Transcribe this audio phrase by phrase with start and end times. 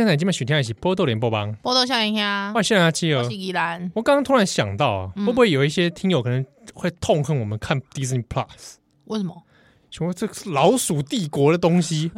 [0.00, 3.18] 欢迎大家今晚收听的是《波多连播帮》，波多少年兄，我现在阿七哦。
[3.18, 3.36] 我是。
[3.36, 5.26] 宜兰，我刚刚突然想到啊，嗯。
[5.26, 6.42] 会不会有一些听友可能
[6.72, 8.76] 会痛恨我们看 Disney Plus？
[9.04, 9.42] 为什么？
[9.90, 12.10] 说这个是老鼠帝国的东西，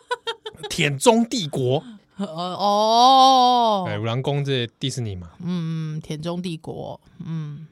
[0.70, 1.84] 舔中帝国，
[2.16, 2.24] 呃
[2.56, 7.66] 哦，哎，五郎宫这迪士尼嘛，嗯，田中帝国，嗯。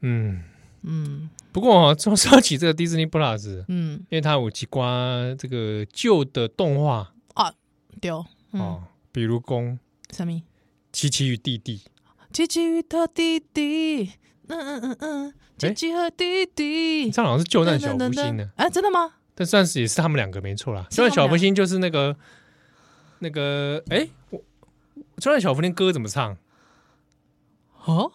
[0.00, 0.42] 嗯。
[0.80, 1.28] 嗯。
[1.52, 7.12] 不过啊，说说起这个 Disney Plus，嗯，因为它有几关这个旧的动画。
[8.00, 8.12] 对，
[8.52, 9.58] 嗯，哦，比如讲
[10.10, 10.42] 《什么？
[10.92, 11.78] 琪琪与弟弟》，
[12.32, 14.12] 琪琪与他弟弟，
[14.48, 19.14] 嗯嗯嗯嗯，琪琪和弟弟，这好像是救难小福星呢，哎，真的吗？
[19.34, 20.86] 但算是也是他们两个没错啦。
[20.90, 22.16] 是救难小福星就是那个
[23.18, 24.42] 那个，哎，我
[25.18, 26.36] 救难小福星歌怎么唱？
[27.84, 28.12] 哦，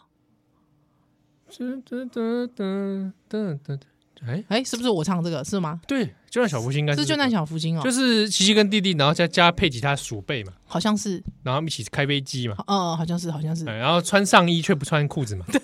[1.50, 3.80] 噔噔噔噔噔噔，
[4.25, 5.44] 哎，哎，是不是我唱这个？
[5.44, 5.81] 是吗？
[5.88, 15.59] 对，救难小福星应该是是救难小福星哦，就是琪琪跟弟弟，然后再加配吉他鼠辈嘛，好像是，然后他们一起开飞机嘛，嗯，好像是，好像是，哎然后穿上衣却不穿裤子嘛，对。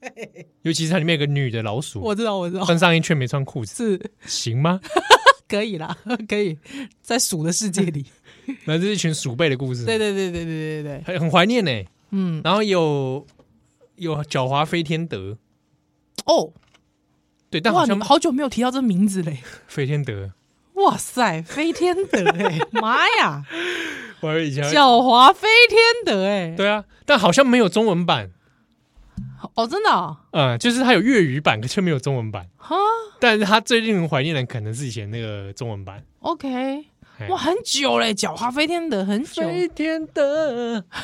[0.00, 4.12] 对对，尤其是它里面有个女的老鼠，我知道，我知道，穿上衣却没穿裤子，是。
[4.26, 4.80] 行吗？
[5.48, 5.96] 可以啦，
[6.28, 6.58] 可以。
[7.02, 8.04] 在鼠的世界里，
[8.66, 11.70] 那这是一群鼠辈的故事，对对对对对对对，很很怀念呢。
[12.10, 13.24] 嗯，然后有
[13.96, 15.36] 有狡猾飞天德，
[16.26, 16.52] 哦，
[17.52, 19.40] 对，但哇，好像你们好久没有提到这名字嘞。
[19.68, 20.30] 飞天德，
[20.72, 23.44] 哇塞，飞天德哎、 妈呀，
[24.22, 28.30] 我以前狡猾飞天德哎、对啊，但好像没有中文版，
[29.54, 32.48] 哦，真的啊、嗯，就是它有粤语版，可却没有中文版。
[32.56, 32.74] 哈？
[33.20, 36.02] 但是它最令人怀念的可能是以前那个中文版。
[36.20, 36.86] ，OK，
[37.28, 40.82] 哇，很久嘞，狡猾飞天德很久，飞天德，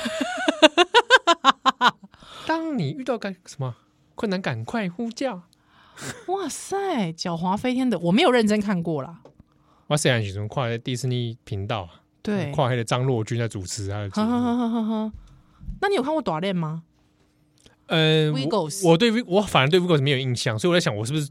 [2.46, 3.74] 当你遇到该什么？
[4.14, 5.42] 困难，赶快呼叫。
[6.29, 9.20] 哇塞，狡猾飞天的，我没有认真看过啦，
[9.89, 14.59] 我虽然喜欢跨在迪士尼频道啊，对，跨黑的张若昀在主持他的节哈哈哈目。
[14.59, 15.13] 哈哈哈。
[15.81, 16.83] 那你有看过短恋吗？
[17.86, 21.31] 呃 Wiggles 我我对 V 我反而对 Wiggles 没有印象，所以我在想，我是不是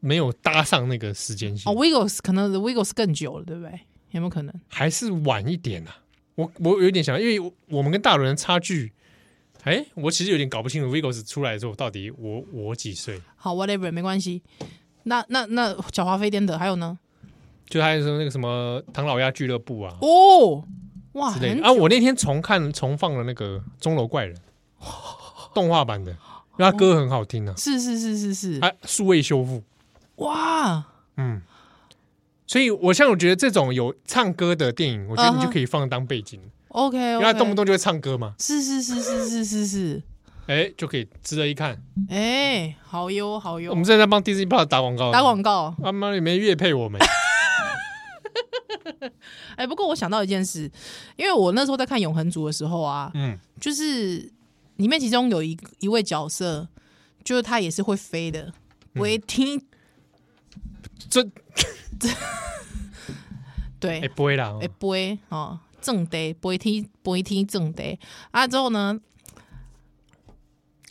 [0.00, 1.72] 没有搭上那个时间线？
[1.72, 3.80] 哦，Viggles 可能 Viggles 更久了，对不对？
[4.10, 4.54] 有没有可能？
[4.68, 5.96] 还是晚一点啊？
[6.34, 8.92] 我我有点想，因为我我们跟大伦的差距，
[9.64, 13.20] 哎，我其实有点搞不清楚 Wiggles 出来的时候到底我我几岁？
[13.36, 14.42] 好，whatever，没关系。
[15.04, 16.98] 那那那狡猾飞天的还有呢？
[17.68, 20.62] 就还有说那个什么唐老鸭俱乐部啊哦，
[21.12, 21.72] 哇，很之类的啊。
[21.72, 24.36] 我那天重看重放了那个钟楼怪人
[25.54, 29.62] 动画版的，因为他歌很好听啊，是是是是是，啊数位修复，
[30.16, 30.84] 哇，
[31.16, 31.40] 嗯。
[32.46, 36.38] 所以，我像我觉得这种有唱歌的电影，我觉得你就可以放当背景，
[36.74, 39.66] OK，, 因为他动不动就会唱歌嘛，是是是是是是。
[39.66, 40.02] 是，
[40.48, 41.80] 哎，就可以值得一看。
[42.10, 45.72] 哎，好哟好哟，我们现在在帮 Disney Plus 打广告，打广告。
[45.80, 47.00] 他妈也没业配我们，
[49.56, 50.68] 哎，不过我想到一件事，
[51.14, 54.32] 因为我那时候在看《永恒族》的时候啊，嗯，就是
[54.76, 56.66] 里面其中有一一位角色，
[57.22, 58.52] 就是他也是会飞的，
[58.96, 59.64] 我一听，
[61.08, 61.22] 这。
[62.00, 62.08] 这
[63.78, 64.00] 对。
[64.00, 67.98] 哎，不会啦，会飞哦，正地飞天飞天正地
[68.30, 68.98] 啊，之后呢，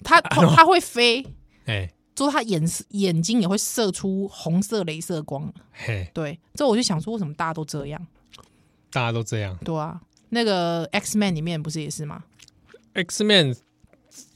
[0.04, 1.26] 他 他会飞，
[1.66, 8.06] 哎之后他眼眼睛也会射出红色镭射光，嘿，对，之后我就想说，为什么大家都这样？
[8.92, 9.58] 大家都这样。
[9.66, 10.00] 对啊，
[10.30, 12.24] 那个 X Man 里面不是也是吗
[12.94, 13.56] ？X Man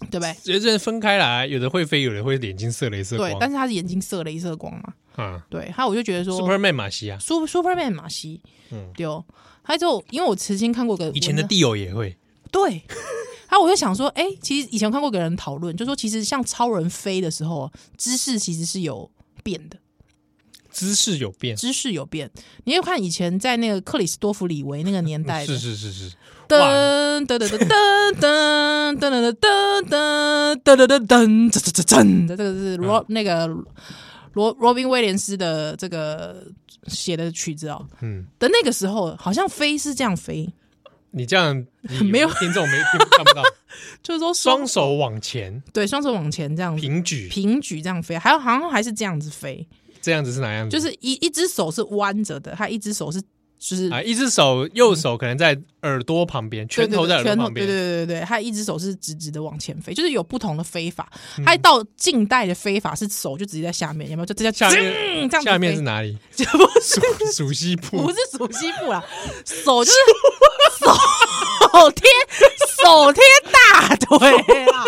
[0.10, 0.36] 对不对？
[0.46, 3.30] 有的人分开来，有的会飞，有的会眼睛射镭射光。
[3.30, 4.96] 对，但是他是眼睛射镭射光嘛。
[5.18, 8.42] 啊对，还有我就觉得说，Superman 马西啊，Super Superman 马西，
[8.72, 8.92] 嗯。
[8.96, 9.26] 对哦，
[9.62, 12.16] 还有之后，因为我曾经看过个以前的文地友也会，
[12.52, 12.84] 对，
[13.48, 19.10] 还有我就想说，哎、其实以前看过一个人讨论，就说其实像超人飞的时候，姿势其实是有
[19.44, 19.78] 变的，
[20.70, 22.30] 姿势有变，姿势有变。
[22.66, 26.12] 你要看以前在那个克里斯多弗李维那个年代，是是是是，
[26.48, 33.48] 噔噔噔噔噔噔噔噔噔噔噔噔噔噔噔噔噔，这个是罗那个
[34.38, 36.46] 罗罗宾威廉斯的这个
[36.86, 37.84] 写的曲子哦。
[38.02, 40.48] 嗯，的那个时候，好像飞是这样飞，
[41.10, 42.30] 你这样你没有。
[42.34, 43.42] 听众没听看不到，
[44.04, 45.60] 就是说双手往前。
[45.74, 49.68] 对双手往前这样平举，平举这样飞，还有好像还是这样子飞，
[50.02, 50.78] 这样子是哪样子？
[50.78, 53.20] 就是一一只手是弯着的，他一只手是
[53.60, 61.10] 就是啊，一只手右手可能在耳朵旁边，拳头在耳朵旁边对对边，对对对，他一只手是直直的往前飞，就是有不同的飞法。
[61.38, 64.26] 嗯它到近代的飞法是手就直接在下面，有没有？
[64.26, 66.18] 就直接下面下面是哪里？
[66.36, 67.02] 就不是属
[67.48, 69.04] 属西 部不是属西部啦，
[69.46, 69.98] 手就是
[71.60, 72.08] 手贴
[72.84, 73.22] 手贴
[73.52, 74.18] 大腿
[74.72, 74.86] 啊，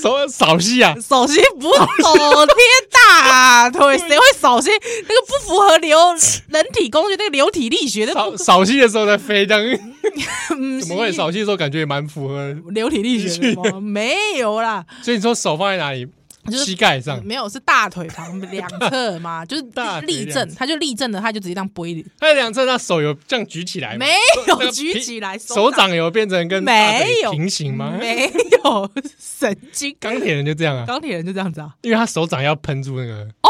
[0.00, 2.54] 手扫西啊，手西不是手贴
[2.90, 4.70] 大腿哎，谁会扫西？
[4.70, 5.98] 那个不符合流
[6.48, 9.78] 人体工学，那个流体力学的扫扫兴的时候在飞，这样
[10.80, 13.80] 怎么会扫兴的时候感觉也蛮符合流体力学的吗？
[13.82, 14.84] 没有啦。
[15.02, 16.06] 所以你说手放在哪里？
[16.46, 19.62] 就是膝盖上没有，是大腿旁两侧嘛， 就是
[20.02, 22.04] 立正，他就立正的，他就直接这样背。
[22.20, 24.04] 他两侧，他手有这样举起来吗？
[24.04, 24.12] 没
[24.48, 27.96] 有举起来，手掌有变成跟没有平行吗？
[27.98, 28.30] 没
[28.62, 29.96] 有，神经。
[29.98, 33.48] 钢铁人就这样啊，钢铁人就这样子啊，因为他手掌要喷住那个哦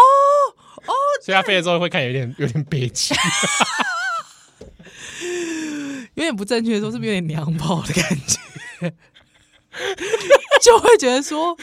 [0.86, 3.12] 哦，所以他飞的时候会看有点有点憋气，
[6.14, 8.38] 有点不正确的时候，是不是有点娘炮的感觉？
[10.62, 11.56] 就会觉得说。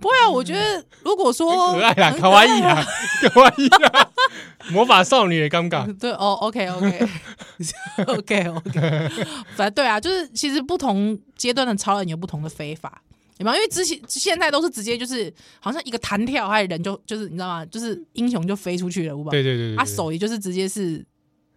[0.00, 2.86] 不会啊，我觉得如果说可爱啦，卡哇伊啦，
[3.20, 4.08] 卡哇伊啦，
[4.70, 5.84] 魔法少女也尴尬。
[5.98, 7.08] 对哦，OK，OK，OK，OK，
[9.56, 13.02] 反正对啊，就是其实不同阶段的超人有不同的飞法，
[13.36, 13.56] 对吗？
[13.56, 17.66] 因为之前现在都是直接就是好像一个弹跳，还有人就就是你知道吗？
[17.66, 21.04] 就是英雄就飞出去了，对对对，他手也就是直接是。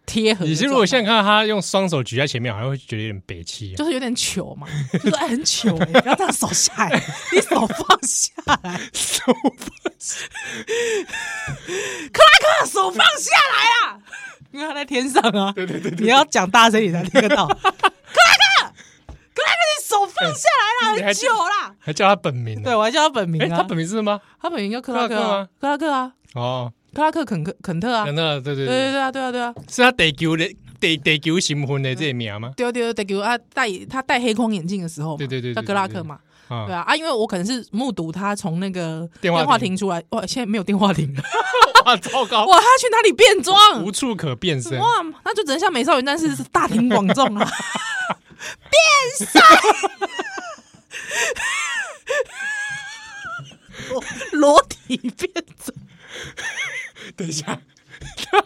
[0.06, 0.44] 贴合。
[0.44, 7.02] 你是如果现在看到他用双手举在前面，好像会觉得有点憋气，就是有点糗嘛， 就是很糗，欸，不要这样手下来，
[7.32, 8.32] 你手放下
[8.62, 9.24] 来，手
[9.58, 10.26] 放下，
[12.12, 13.98] 克拉克手放下来啊，
[14.52, 18.72] 因为他在天上啊，对对对，你要讲大声，你才听得到， 克拉克，
[19.34, 24.20] 克拉克，你手放下来了，很糗啦，还叫他本名，对我还叫他本名啊，他本名是什么？
[24.40, 25.48] 他本名叫克拉克吗？
[25.60, 26.72] 克拉克啊，哦。
[26.94, 28.66] 克拉克肯克肯特啊，肯特，对对对。
[28.66, 30.46] 对对啊，对啊对啊，是他地球的
[30.78, 32.52] 地地球新婚的这个名吗？
[32.56, 36.18] 对对对，地球啊，戴他戴黑框眼镜的时候，对对对，叫克拉克嘛，
[36.48, 39.76] 对啊啊，因为我可能是目睹他从那个电话亭。
[39.76, 41.22] 出来，哇，现在没有电话亭了，
[41.86, 43.82] 哇，糟糕， 哇，他去哪里变装？
[43.82, 44.86] 无处可变身，哇，
[45.24, 47.50] 那就只能像美少女战士 大庭广众啊，
[48.68, 49.40] 变身，
[54.32, 55.32] 裸体变
[55.64, 55.74] 装。
[57.16, 57.60] 等一下，
[58.30, 58.44] 他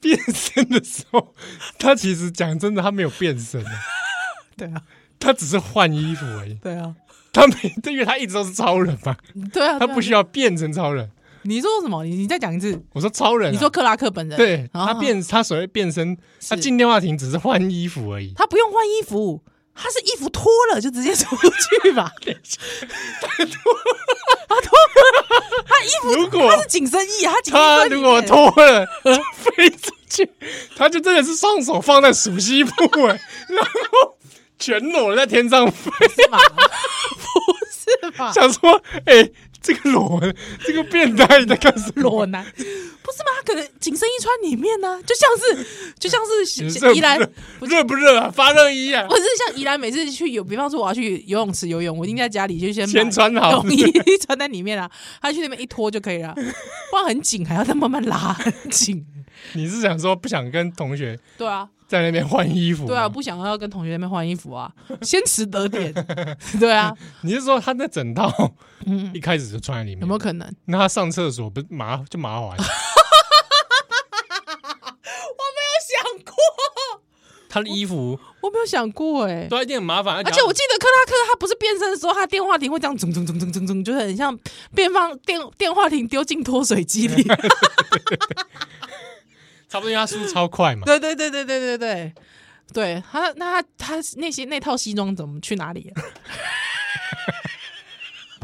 [0.00, 1.34] 变身的时候，
[1.78, 3.72] 他其实讲真的，他没有变身啊。
[4.56, 4.82] 对啊，
[5.18, 6.54] 他只是换衣服而已。
[6.54, 6.94] 对啊，
[7.32, 9.16] 他没，因为他一直都是超人嘛。
[9.52, 11.10] 对啊，他不需要变成超人。
[11.42, 12.02] 你说什么？
[12.04, 12.82] 你你再讲一次。
[12.92, 13.52] 我说超人。
[13.52, 14.36] 你说克拉克本人。
[14.36, 16.16] 对，他变，他所谓变身，
[16.48, 18.32] 他进电话亭只是换衣服而已。
[18.34, 19.42] 他不用换衣服。
[19.76, 21.36] 他是衣服脱了就直接出
[21.82, 22.10] 去吧？
[22.18, 24.78] 他脱
[25.12, 25.26] 了，
[25.66, 28.86] 他衣服如果他是紧身衣，他他如果脱了
[29.34, 30.28] 飞出去，
[30.76, 32.70] 他就真的是双手放在熟悉部
[33.02, 33.06] 位，
[33.48, 34.16] 然后
[34.58, 35.90] 全裸在天上飞
[36.30, 36.38] 嘛？
[36.48, 38.32] 不是吧？
[38.32, 39.30] 想说哎。
[39.66, 40.20] 这个裸，
[40.64, 42.02] 这个变态在干什么？
[42.02, 43.30] 裸男不是吗？
[43.36, 47.18] 他可能紧身衣穿里面呢，就像是就像是 宜兰
[47.62, 48.30] 热不热啊？
[48.30, 49.04] 发热衣啊？
[49.08, 53.92] 或者是像宜兰每次去游，比方说我要去游泳池游泳，我一定在家里就先先穿好泳衣
[54.24, 54.88] 穿在里面啊，
[55.20, 56.32] 他去那边一脱就可以了，
[56.90, 59.04] 不然很紧，还要再慢慢拉很紧。
[59.54, 61.18] 你是想说不想跟同学？
[61.36, 61.68] 对啊。
[61.86, 64.72] 在那边换衣服，对啊，不想要跟同学那边换衣服啊，
[65.02, 65.94] 先迟得点，
[66.58, 66.92] 对啊。
[67.22, 68.28] 你是说他那整套，
[68.86, 70.52] 嗯，一开始就穿在里面，有没有可能？
[70.66, 72.48] 那他上厕所不是麻就麻烦？
[72.48, 72.64] 我没
[75.62, 75.94] 有想
[76.24, 76.34] 过
[77.48, 80.16] 他的衣服，我没有想过哎，都一定很麻烦。
[80.16, 84.36] 而且我记得克拉克他不是变身的时候，他电话亭会这样咚咚咚咚咚咚，就是很像
[84.74, 87.24] 变放电电话亭丢进脱水机里。
[89.68, 90.82] 差不多，因为他速度超快嘛。
[90.84, 92.12] 对对对对对对对，
[92.72, 96.02] 对他那他他那些那套西装怎么去哪里了？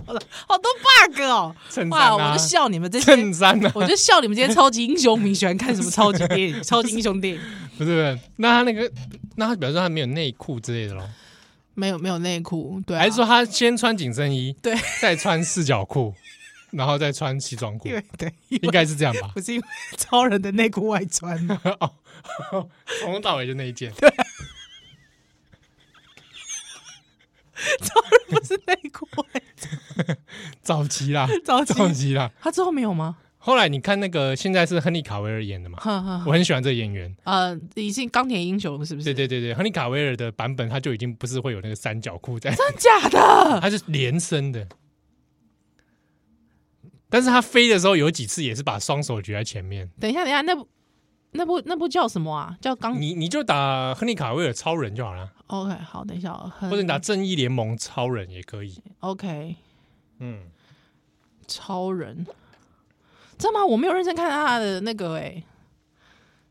[0.04, 1.54] 好多 bug 哦！
[1.90, 7.40] 哇，我就笑你们这些衬衫呢，我就笑你们这些超级英雄迷喜欢看什么超级电影、超级英雄电影。
[7.78, 8.90] 不是不是，那他那个，
[9.36, 11.08] 那他比如说他没有内裤之类的喽？
[11.74, 16.12] 没有没有内裤，对，还是说他先穿紧身衣，对，再穿四角裤？
[16.72, 19.30] 然后再穿西装裤，对对，应该是这样吧？
[19.34, 21.36] 不是因为 超人的内裤外穿
[21.80, 22.68] 哦，
[23.00, 23.92] 从头到尾就那一件。
[23.92, 24.08] 对，
[27.80, 29.24] 超人不是内裤外
[29.56, 30.18] 穿，
[30.62, 32.30] 早期啦，早期，早期啦。
[32.40, 33.16] 他之后没有吗？
[33.44, 35.78] 后来你看那个，现在是亨利卡维尔演的嘛？
[36.26, 37.12] 我很喜欢这个演员。
[37.24, 39.06] 呃，已经钢铁英雄是不是？
[39.06, 43.60] 对对对对，亨利卡维尔的版本他就已经不是会有那个三角裤在，真的假的？
[43.60, 44.66] 他是连身的。
[47.12, 49.86] 但是他飞的时候有几次也是把双手举在前面。
[50.00, 50.66] 等一下，等一下，那部
[51.32, 52.56] 那部那部叫什么啊？
[52.58, 52.98] 叫钢？
[52.98, 55.30] 你你就打亨利卡维尔超人就好了。
[55.48, 58.82] OK，好，等一下，或者你打正义联盟超人也可以。
[59.00, 59.56] OK，
[60.20, 60.44] 嗯，
[61.46, 62.24] 超人，
[63.36, 63.66] 知道吗？
[63.66, 65.44] 我没有认真看他的那个哎、欸、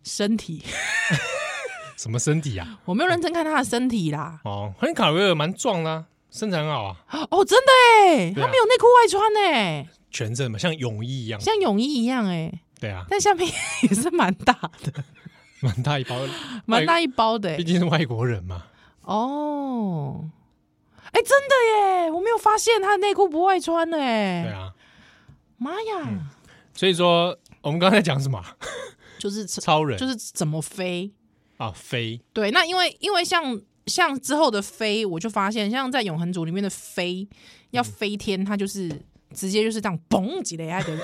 [0.03, 0.63] 身体。
[1.97, 2.79] 什么身体啊？
[2.85, 4.41] 我没有认真看他的身体啦。
[4.43, 6.05] 哦，亨利卡维尔蛮壮的、啊。
[6.31, 6.97] 身材很好啊，
[7.29, 8.33] 哦，真的哎，啊。
[8.35, 11.39] 他没有内裤外穿哎，全身嘛，像泳衣一样。
[11.39, 13.51] 像泳衣一样哎，对啊，但下面
[13.83, 15.03] 也是蛮大的，
[15.61, 16.15] 蛮大一包，
[16.65, 17.57] 蛮大一包的哎。
[17.57, 18.63] 毕竟是外国人嘛。
[19.01, 20.29] 哦，
[21.11, 24.43] 哎，真的耶，我没有发现他的内裤不外穿的哎。
[24.43, 24.71] 对啊，
[25.57, 26.31] 妈呀，
[26.73, 28.37] 所以说我们刚才讲什么？
[28.39, 28.55] 啊？
[29.19, 29.97] 就是超人。
[29.99, 31.11] 就是怎么飞。
[31.57, 32.21] 啊，飞。
[32.33, 33.59] 对，那因为因为像
[33.91, 37.27] 像之后的飞，我就发现，像在永恒族里面的飞
[37.71, 38.89] 要飞天，它就是
[39.33, 40.97] 直接就是这样嘣几雷，爱的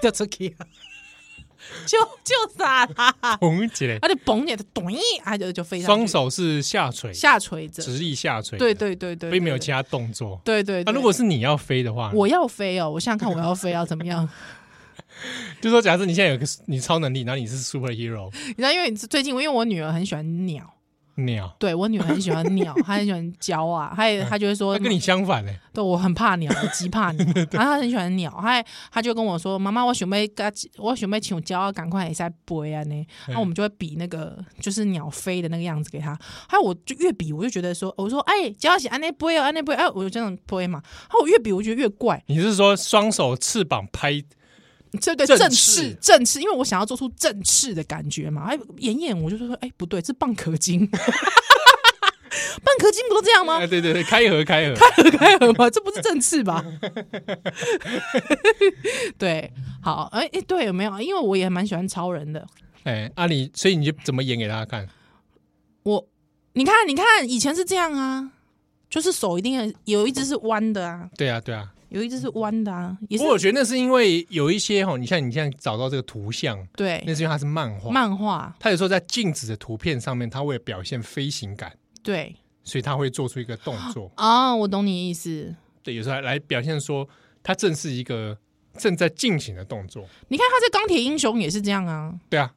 [0.00, 0.66] 就出去了，
[1.86, 5.86] 就 就傻啦， 嘣起来，而且嘣也咚一，它就就飞上去。
[5.86, 10.40] 双手是下垂，下垂着，直立下垂，对对对对，对并没有其他动作。
[10.44, 10.84] 对对。
[10.84, 14.28] 那如果是你要飞的话，我要飞哦，我想想看我要飞要怎么样？
[15.60, 20.74] 就说假设你现在有个你超能力，然后你是 super hero，你知道，因为最近因为我女儿很喜欢鸟，
[21.24, 25.58] 鸟，对我女儿很喜欢鸟，她很喜欢鸟啊，她也她就会说，那跟你相反嘞。
[25.72, 27.24] 对，我很怕鸟，我极怕鸟。
[27.52, 36.18] 然后她很喜欢鸟，她她就跟我说：“妈妈，我准备跟我准备请教，赶快也在飞啊呢。”然后我们就会比那个就是鸟飞的那个样子给她。
[36.48, 42.22] 还有我就越比，我就觉得说，我说：“哎，只要是安内飞哦，安内飞，哎，我就这样飞嘛。”然后我越比，我觉得越怪。
[42.26, 44.22] 你是说双手翅膀拍？
[45.00, 48.44] 这个正正翅翅，正翅，因为我想要做出正翅的感觉嘛。
[48.44, 50.88] 哎，演演，我就说：“哎，不对，是蚌壳精。
[52.58, 53.58] ”蚌壳精不都这样吗？
[53.58, 55.70] 哎，对对对，开合开合开合开合吗？
[55.70, 56.64] 这不是正翅吧？
[59.16, 59.52] 对，
[59.82, 61.00] 好，哎、欸、哎，对，有没有？
[61.00, 62.46] 因为我也蛮喜欢超人的。
[62.84, 64.88] 哎，阿、啊、你，所以你就怎么演给大家看？
[65.84, 66.06] 我，
[66.54, 68.30] 你看，你看，以前是这样啊，
[68.90, 71.08] 就是手一定要有一只是弯的啊。
[71.16, 72.96] 对啊，对啊，有一只是弯的啊。
[73.08, 84.54] 也是，我觉得那是因为有一些哈，你像你现在找到这个图像，对，那是因为它是漫画，漫画，它有时候在静止的图片上面，它会表现飞行感，对，所以它会做出一个动作啊。
[84.54, 85.54] 我懂你意思。
[85.82, 87.08] 对，有时候来来表现说，
[87.42, 88.36] 它正是一个
[88.76, 90.04] 正在进行的动作。
[90.28, 92.14] 你看他在钢铁英雄也是这样啊。
[92.28, 92.52] 对啊，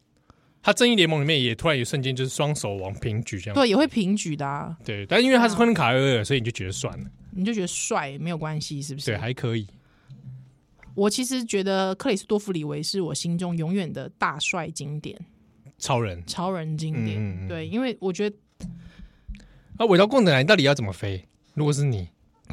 [0.61, 3.55] 他正义联盟里面也突然有瞬间就是双手往平举这样。
[3.55, 4.75] 对，也会平举的啊。
[4.83, 9.07] 对，但因为他是昆卡尔尔，所以你就觉得算了，你就觉得帅没有关系，是不是？
[9.07, 9.67] 对，还可以。
[10.93, 15.17] 我其实觉得克里斯多夫李维是我心中永远的大帅经典，
[15.77, 17.17] 超人，超人经典。
[17.17, 18.35] 嗯嗯嗯对，因为我觉得，
[19.77, 21.27] 啊，尾刀共振，你到底要怎么飞？
[21.53, 22.09] 如果是你？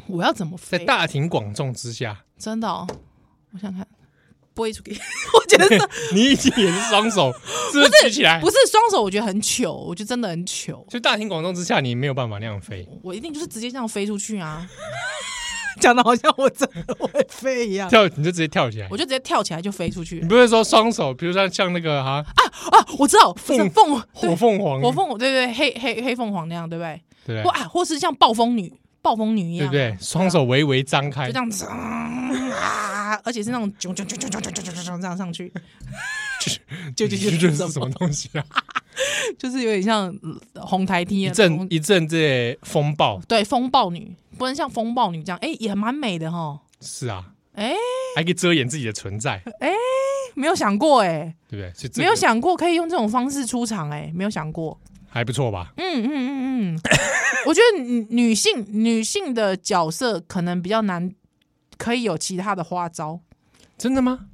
[0.07, 0.77] 我要怎么飞？
[0.77, 2.87] 在大庭广众之下，真的哦，
[3.51, 3.85] 我想看，
[4.55, 4.91] 飞出去。
[5.33, 7.33] 我觉得 你已经也是双手，
[7.71, 8.39] 是不是举起来？
[8.41, 10.85] 不是双手，我觉得很糗，我觉得真的很糗。
[10.89, 12.87] 就大庭广众之下，你没有办法那样飞。
[13.03, 14.67] 我一定就是直接这样飞出去啊！
[15.79, 20.19] 讲的好像我真的会飞一样，跳你就直接跳起来，我就直接跳起来就飞出去。
[20.19, 27.01] 你不是说双手，比如说像那个哈啊啊，我知道凤凤火凤凰，火凤对对黑黑黑凤凰那样，对不对？
[27.25, 28.73] 对，或啊，或是像暴风女。
[29.09, 29.97] 暴风女一样，对不对？
[29.99, 33.19] 双手微微张开，就这样子啊！
[33.23, 35.51] 而且是那种啾啾啾啾啾啾啾啾这样上去，
[36.95, 38.45] 就就就就是什么东西啊？
[39.37, 40.15] 就是有点像
[40.55, 46.59] 红台梯一阵一阵这风暴，对，风暴女不能像风暴女这样，哎，也蛮美的哈。
[46.79, 47.73] 是啊，哎，
[48.15, 49.71] 还可以遮掩自己的存在，哎，
[50.35, 51.89] 没有想过哎，对不对？
[51.97, 54.79] 没有想过可以用这种方式出场，哎，没有想过。
[55.09, 55.73] 还不错吧？
[55.77, 56.79] 嗯嗯嗯嗯，
[57.45, 61.13] 我觉得女性女性的角色可能比较难，
[61.77, 63.19] 可以有其他的花招。
[63.77, 64.27] 真的吗？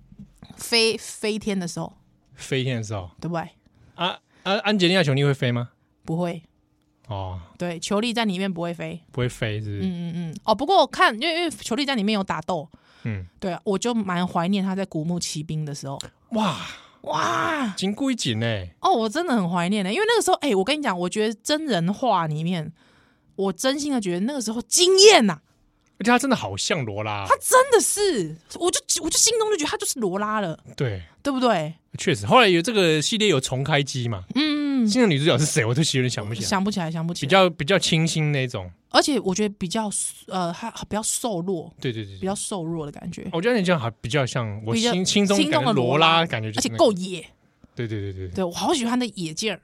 [0.57, 1.93] 飞飞天的时候，
[2.33, 3.49] 飞天的时候，对不对？
[3.95, 4.53] 啊啊！
[4.59, 5.69] 安吉丽娜·裘丽会飞吗？
[6.03, 6.43] 不会。
[7.07, 9.79] 哦，对，裘莉在里面不会飞，不会飞，是不是？
[9.81, 10.35] 嗯嗯嗯。
[10.43, 12.67] 哦，不过我看，因为因为裘莉在里面有打斗，
[13.03, 15.99] 嗯，对啊，我就蛮怀念她在古墓骑兵的时候。
[16.29, 16.57] 哇！
[17.05, 18.45] 哇，紧过一紧呢！
[18.81, 22.71] 哦，我真的很怀念呢，因为那个时候，哎、欸，我跟你讲，我觉得真人画里面，
[23.35, 25.39] 我真心的觉得那个时候惊艳呐，
[25.99, 31.75] 而且他真的好像罗拉，他真的是，我就我就心中就觉得他就是罗拉了，对，对不对？
[31.97, 35.65] 确实，后来有这个系列有重开机嘛，嗯，新的女主角是谁？
[35.65, 38.69] 我都有点想不起来，想不起来，想不起来，比较比较清新那种。
[38.89, 39.89] 而且我觉得比较
[40.27, 43.27] 呃，还比较瘦弱，对对对，比较瘦弱的感觉。
[43.33, 47.25] 我觉得你这样还比较像我心心中的罗拉感觉，而且够野。
[47.75, 49.59] 对对对对，对我好喜欢那野劲儿。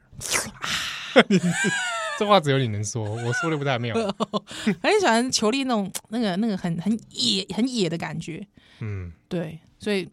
[2.20, 3.96] 这话只有你能说，我说的不太妙。
[4.84, 8.46] 很喜欢球力那种那个那个很很野很野的感觉。
[8.80, 10.08] 嗯，对，所以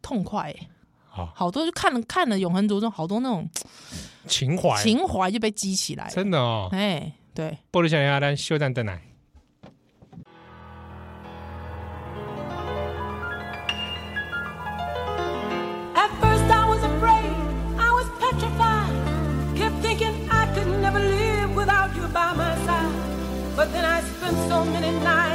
[0.00, 0.54] 痛快。
[1.34, 3.48] 好多就看了看了永恒族中好多那种
[4.26, 4.82] 情怀。
[4.82, 6.68] 情怀就被激起来真的哦。
[6.72, 7.56] 哎对。
[7.72, 9.00] 玻璃小鸭蛋休战在来。
[23.56, 25.25] But then i spent so many nights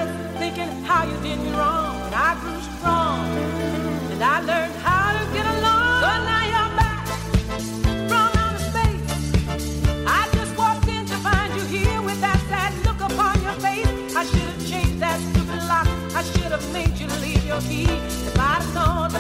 [17.52, 17.84] your key.
[17.84, 19.12] If I'd known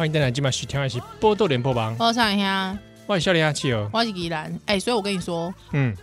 [0.00, 2.74] 欢迎大家今晚收听的是《波多连播榜》，我想一下，
[3.06, 3.86] 我是笑脸阿七哦。
[3.92, 5.94] 我是宜兰，哎、所以我跟你说，嗯，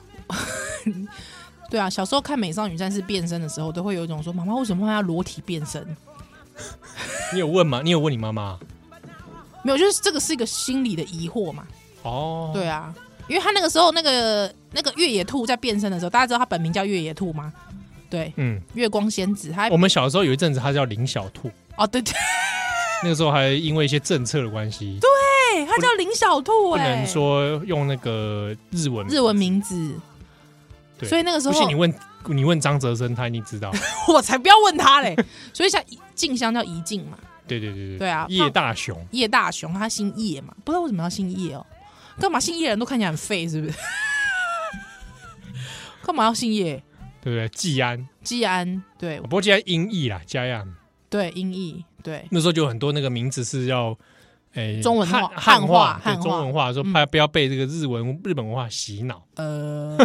[1.72, 5.84] 对啊，小时候看《美少女战士》变身的时候，都会有一种说，妈妈为什么要裸体变身？
[7.34, 7.82] 你有问吗？
[7.84, 8.60] 你有问你妈妈？
[9.64, 11.66] 没有，就是这个是一个心理的疑惑嘛。
[12.04, 12.94] 哦，对啊，
[13.28, 17.52] 因为他那个时候那个那个越野兔在变身的时候，大家知道他本名叫越野兔吗？
[18.12, 22.14] 对，嗯，月光仙子，他我们小时候有一阵子，他叫林小兔，哦，对对
[23.04, 29.94] 那个时候还因为一些政策的关系，对，他叫林小兔、不哎，能说用那个日文日文名字，
[30.98, 31.94] 对所以那个时候不信你问
[32.26, 33.72] 你问张哲生，他一定知道。
[34.10, 35.16] 我才不要问他嘞。
[35.54, 35.82] 所以像
[36.16, 41.66] 静香叫怡静嘛，对对对对对啊叶大雄，叶大雄他姓叶嘛，不知道为什么要姓叶哦，
[42.20, 43.74] 干嘛姓叶的人都看起来很废，是不是？
[46.04, 46.82] 干嘛要姓叶？
[47.22, 47.48] 对不对？
[47.50, 50.76] 季安，季安，对不过季安音译啦，加样。
[51.10, 53.94] 对，音译，对，那时候就有很多那个名字是要，
[54.54, 56.94] 诶，中文化汉汉化对汉化中文化，说嗯。
[56.94, 59.22] 怕不要被这个日文日本文化洗脑。
[59.36, 59.98] 呃，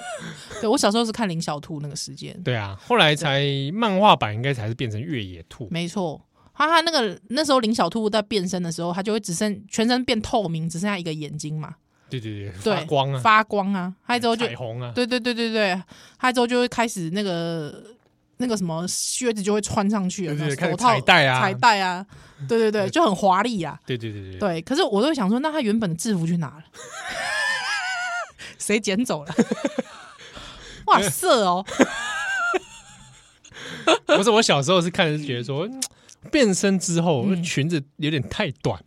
[0.60, 3.42] 对我小时候是看林小兔那个时间，对啊，后来才
[3.72, 5.66] 漫画版应该才是变成越野兔。
[5.70, 6.20] 没错。
[6.54, 11.74] 他他那个那时候林小兔在变身的时候，他就会只剩全身变透明，只剩下一个眼睛嘛，
[12.08, 15.82] 对对对，对，发光啊，发光啊，他之后就彩虹啊，对对对对对，
[16.18, 17.82] 他之后就会开始那个
[18.38, 22.04] 那个什么靴子就会穿上去了，对对对手套彩带啊彩带啊，
[22.48, 23.78] 对对对，就很华丽啊。
[23.86, 26.62] 对对对对，对，可是我都会想说，那他原本的制服去哪了？
[28.58, 29.34] 谁捡走了？
[30.86, 31.64] 哇，色哦！
[34.04, 35.80] 不是我小时候是看是觉得说，嗯
[36.32, 38.82] 变身之后嗯裙子有点太短，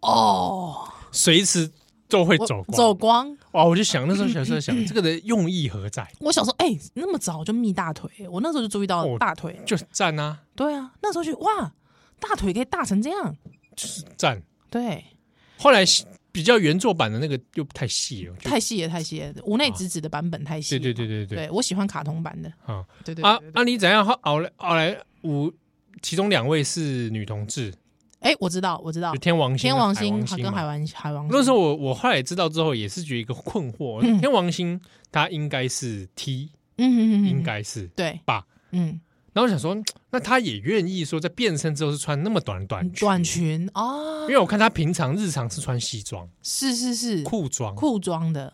[0.00, 1.70] 哦，随时
[2.14, 2.76] 都会走光。
[2.76, 3.36] 走光。
[3.52, 3.64] 哇！
[3.64, 6.08] 我就想那时候小时候想，这个的用意何在？
[6.20, 9.60] 我小时候哎、那么早就密大腿，我那时候就注意到哦大腿。
[9.66, 11.72] 就是赞啊，对啊，那时候就哇，
[12.20, 13.36] 大腿可以大成这样。
[13.76, 14.40] 就是赞。
[14.70, 15.04] 对，
[15.58, 15.84] 后来
[16.32, 19.32] 比较原作版的那个又太细了，太细了，太细了。
[19.44, 20.94] 屋内直指的版本太细对了。
[20.94, 22.48] 对对对对对我喜欢卡通版的。
[22.66, 23.64] 啊对对啊对对啊！
[23.64, 24.04] 你怎样？
[24.04, 25.52] 后来后来五，
[26.02, 27.72] 其中两位是女同志，
[28.24, 29.12] 哎、我知道，我知道。
[29.12, 31.30] 就，天王星、天王星嘛星跟海王海王星。
[31.30, 34.18] 那时候我我后来知道之后，也是觉得一个困惑，嗯。
[34.18, 34.80] 天王星
[35.12, 38.18] 他应该是 T，嗯嗯嗯，嗯应该是对。
[38.24, 38.46] 吧？
[38.72, 38.98] 嗯，
[39.34, 39.76] 然后我想说，
[40.10, 42.94] 那他也愿意说在变身之后是穿那么短短裙？
[43.00, 44.26] 短，裙哦。
[44.28, 47.22] 因，为我看他平常日常是穿西装、是是是。
[47.22, 48.52] 裤装，裤装的，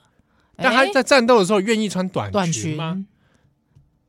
[0.57, 2.77] 但他哎在战斗的时候愿意穿短短裙裙。
[2.77, 3.07] 吗？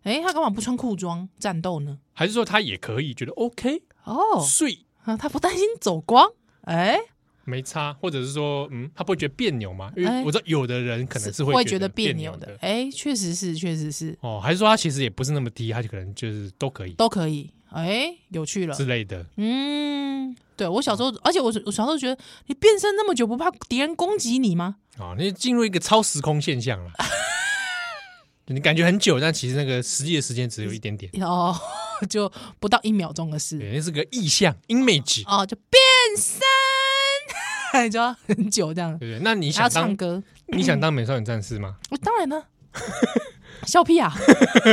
[0.04, 2.00] 哎、他干嘛不穿裤装战斗呢？
[2.14, 6.30] 还是说他也可以觉得 OK 哦，睡啊他不担心走光，
[6.62, 6.98] 哎、
[7.44, 9.92] 没差，或者是说，嗯，他不会觉得别扭吗？
[9.98, 19.26] 因哎为我知道有的人可能是会会觉得别扭的，哎、确实是，确实是哦，还是说他其实也不是那么低，他就可能就是都可以都可以，哎、有趣了之，类的。
[19.38, 24.76] 嗯，对我小时候，而且我我小时候觉得你变身那么久，不怕敌人攻击你吗？
[24.98, 26.92] 啊，那就进入一个超时空现象了。
[28.52, 31.12] 你感觉很久，但其实那个实际的时间只有一点点。
[31.24, 31.56] 哦，
[32.10, 35.82] 就不到一秒钟的事，对，那是个意象 image，哦，就变
[36.18, 39.20] 身， 就要很久这样，对对？
[39.24, 41.78] 那你想唱歌，你想当美少女战士吗？
[41.90, 42.44] 我 当然呢，
[43.66, 44.14] 笑屁啊，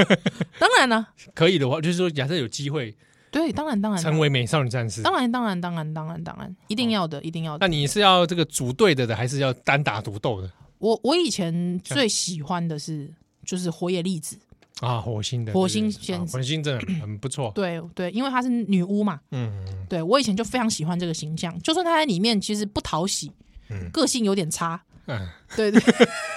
[0.58, 2.96] 当然呢，可以的话，就是说，假设有机会
[3.30, 7.66] 对，当然当然，成为美少女战士，当然当然当然当然当然，一定要的，一定要的。
[7.66, 13.12] 那你是要这个组队的的，还是要单打独斗的我我以前最喜欢的是
[13.48, 14.37] 就是火野粒子，
[14.80, 15.00] 啊？
[15.00, 17.50] 火星的，火星对对对先啊火星真的很很不错。
[17.54, 23.32] 对对，因为她是女巫嘛，嗯，嗯对我以前就非常喜欢这个形象，就算她在里面其实不讨喜，
[23.70, 23.88] 嗯。
[23.90, 25.82] 个性有点差，嗯，对对，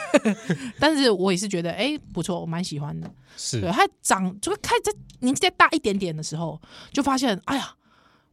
[0.80, 3.12] 但是我也是觉得哎、不错，我蛮喜欢的。
[3.36, 3.60] 是。
[3.60, 6.58] 对，他长就开始在年纪再大一点点的时候，
[6.94, 7.76] 就发现哎呀，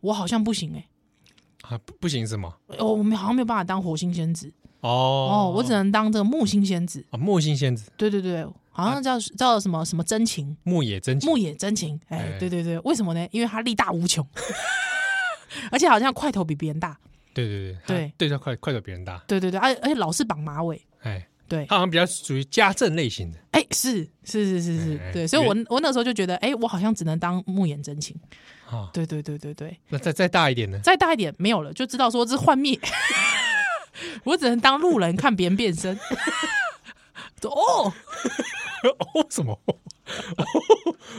[0.03, 0.87] 我好像不行哎、
[1.63, 2.55] 啊，不不行是吗？
[2.79, 4.53] 哦，我们好像没有办法当火星仙子。
[4.81, 4.89] 哦。
[4.89, 7.05] 哦，我只能当这个木星仙子。
[7.11, 8.47] 啊，木星仙子，对对对，
[8.85, 12.01] 好像叫、叫什么什么真情，牧野真情牧野真情。
[12.09, 13.29] 哎哎，对对对，为什么呢？
[13.31, 14.27] 因为他力大无穷，
[15.71, 16.97] 而且好像块头比别人大。
[17.35, 20.81] 对对对对他对他快快走别人大，对对对，而而且老是绑马尾。
[21.03, 28.17] 哎，对，他好像比较属于家政类型的，哎，是是是是是，哎对，所以我我那时候就觉得，哎，我好像只能当牧野真情。
[28.69, 30.81] 啊，对对对对对，那再再大一点呢？
[30.83, 32.79] 再大一点没有了，就知道说这是幻灭，
[34.25, 35.99] 我只能当路人看别人变身。
[37.45, 37.93] 哦
[38.85, 39.59] 哦什么？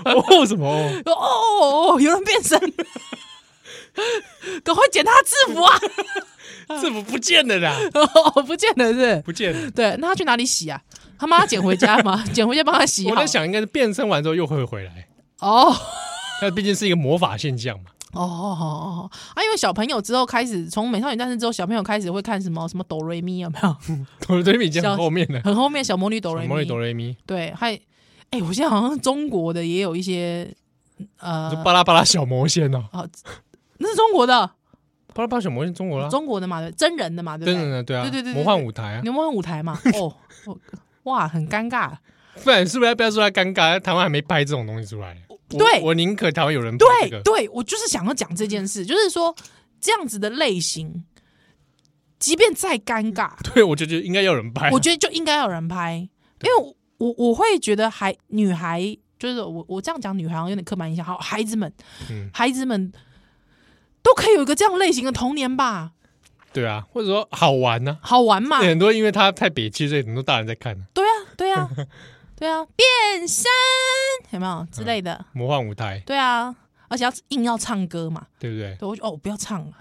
[0.06, 0.68] 哦什么？
[1.06, 2.60] 哦哦，有人变身，
[4.64, 5.80] 赶快捡他制服啊！
[6.80, 9.22] 制服不见了啦，哦，不见了是不是？
[9.26, 9.72] 不见了。
[9.72, 10.82] 对，那他去哪里洗啊？
[11.20, 12.24] 他妈捡回家吗？
[12.34, 13.10] 捡回家帮他洗。
[13.10, 15.08] 我在想，应该是变身完之后又会回来，
[15.40, 15.76] 哦。
[16.42, 17.92] 那毕竟是一个魔法现象嘛。
[18.14, 19.12] 哦哦哦哦。
[19.34, 19.44] 啊！
[19.44, 23.76] 因为小朋友之后开始从美少女战士之后，小朋友开始会看什么什么哆瑞咪有没有？
[24.28, 27.80] 哆瑞咪已经很后面的， 很后面小魔女哆瑞咪，魔女哆瑞咪，对，还
[28.32, 30.54] 哎、我现在好像中国的也有一些
[31.18, 33.10] 呃，巴拉巴拉小魔仙哦，哦，
[33.78, 34.52] 那是中国的，
[35.16, 37.54] 巴拉巴拉小魔仙中国啦，中国的嘛，对，真人的嘛，对不对？
[37.56, 40.16] 真的，对啊，对对对对魔幻舞台啊，牛魔舞台嘛， 哦，
[41.04, 41.92] 哇，很尴尬，
[42.44, 43.80] 不然是不是要不要说他尴尬？
[43.80, 45.82] 台湾还没拍这种东西出来，我对。
[45.82, 49.36] 我宁可台湾有人拍对这个，对，我就是想要讲这件事，就是说
[49.82, 51.04] 这样子的类型，
[52.20, 54.68] 即便再尴尬， 对我就觉得应该要有人拍。
[54.68, 56.08] 啊，我觉得就应该有人拍，
[56.42, 61.72] 因为我我我会觉得孩女孩就是我我这样讲女孩好像有点刻板印象，好孩子们，
[62.10, 62.30] 嗯。
[62.34, 62.92] 孩子们
[64.02, 65.92] 都可以有一个这样类型的童年吧，
[66.54, 71.70] 对啊，或者说好玩呢，好玩嘛，很多因为他太憋气，所以很多大人在看对啊对啊
[72.40, 73.46] 对啊，变身
[74.32, 76.56] 有没有之类的，魔幻舞台，对啊，
[76.88, 78.76] 而且要硬要唱歌嘛，对不对？
[78.80, 79.72] 对我就哦我不要唱了，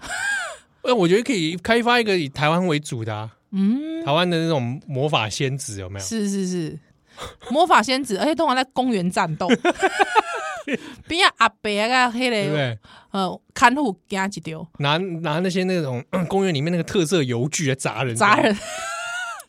[0.83, 6.05] 呃， 我觉得可以开发一个以台湾为主的啊，嗯，台湾的那种魔法仙子有没有？
[6.05, 6.79] 是是是，
[7.49, 9.47] 魔法仙子，而且通常在公园战斗，
[11.07, 12.77] 边啊阿伯啊黑嘞？
[13.11, 14.67] 呃，看护给他一丢。
[14.79, 18.55] 拿拿那些那种嗯公园里面那个特色油具来砸人，砸人，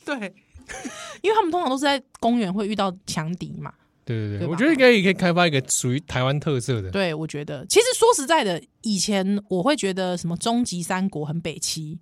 [0.05, 0.33] 对，
[1.23, 3.73] 因为他们通常都是在公园会遇到强敌嘛。
[4.05, 6.91] 对对对，对我觉得应该也可以开发一个属于台湾特色的。
[6.91, 11.99] 对，我觉得其实说实在的，以前我会觉得什么终极三国很北七，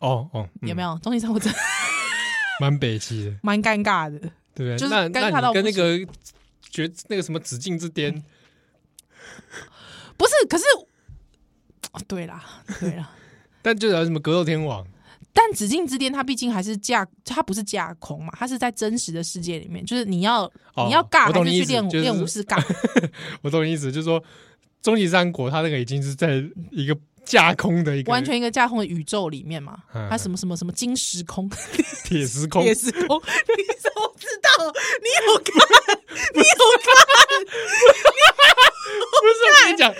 [0.00, 0.98] 哦哦，有没有？
[1.02, 1.58] 终极三国真的
[2.60, 4.18] 蛮北气的， 蛮尴尬的。
[4.54, 4.78] 对不对？
[4.78, 5.98] 就是那尴尬到跟那个
[6.62, 8.10] 绝那个什么紫禁之巅，
[10.16, 10.64] 不是，可是，
[11.92, 12.42] 哦对啦，
[12.80, 13.10] 对啦。
[13.60, 14.86] 但就有什么格斗天王，
[15.38, 20.44] 但紫禁之巅，它毕竟还是架，它不是架空嘛，它是在真实的世界里面，就是你要、
[20.74, 22.58] 哦你要尬还是去练、你意思就是练武士尬？
[23.42, 24.22] 我懂你意思，就是说
[24.80, 26.96] 终极三国它那个已经是在一个
[27.26, 31.50] 架空的一个完全一个架空的宇宙里面嘛，嗯它什么什么什么金时空、
[32.04, 34.48] 铁时 空，铁时空，你怎么知道？
[35.02, 35.52] 你有看？
[36.34, 36.44] 你有
[36.80, 36.88] 看？
[39.22, 39.96] 不是我跟你讲，你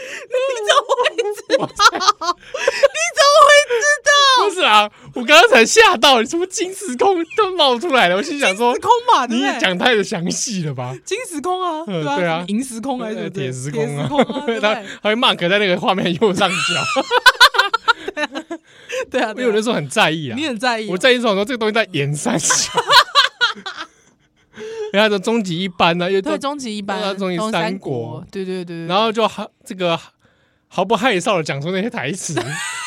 [0.66, 1.66] 怎么会知道？
[1.66, 3.74] 你怎么会知
[4.06, 4.10] 道？
[4.44, 9.60] 不是啊，我刚刚才吓到，你什么金时空都冒出来了，我心想说时，空嘛，你不对？
[9.60, 10.94] 讲太详细了吧？
[11.04, 12.36] 金时空啊，嗯对啊，对啊。
[12.38, 14.08] 什么银时空还是铁时空啊。
[15.02, 16.56] 他会 mark 在那个画面右上角，
[19.10, 22.70] 对啊，因为我那时候很在意啊，你很在意哦，我在意说，我说这个东西在演三小，
[24.92, 29.98] 人家的终极一班呢，因为对都终极一班，终极东三国国，对对对，对然后就毫这个
[30.68, 32.38] 毫不害臊的讲出那些台词，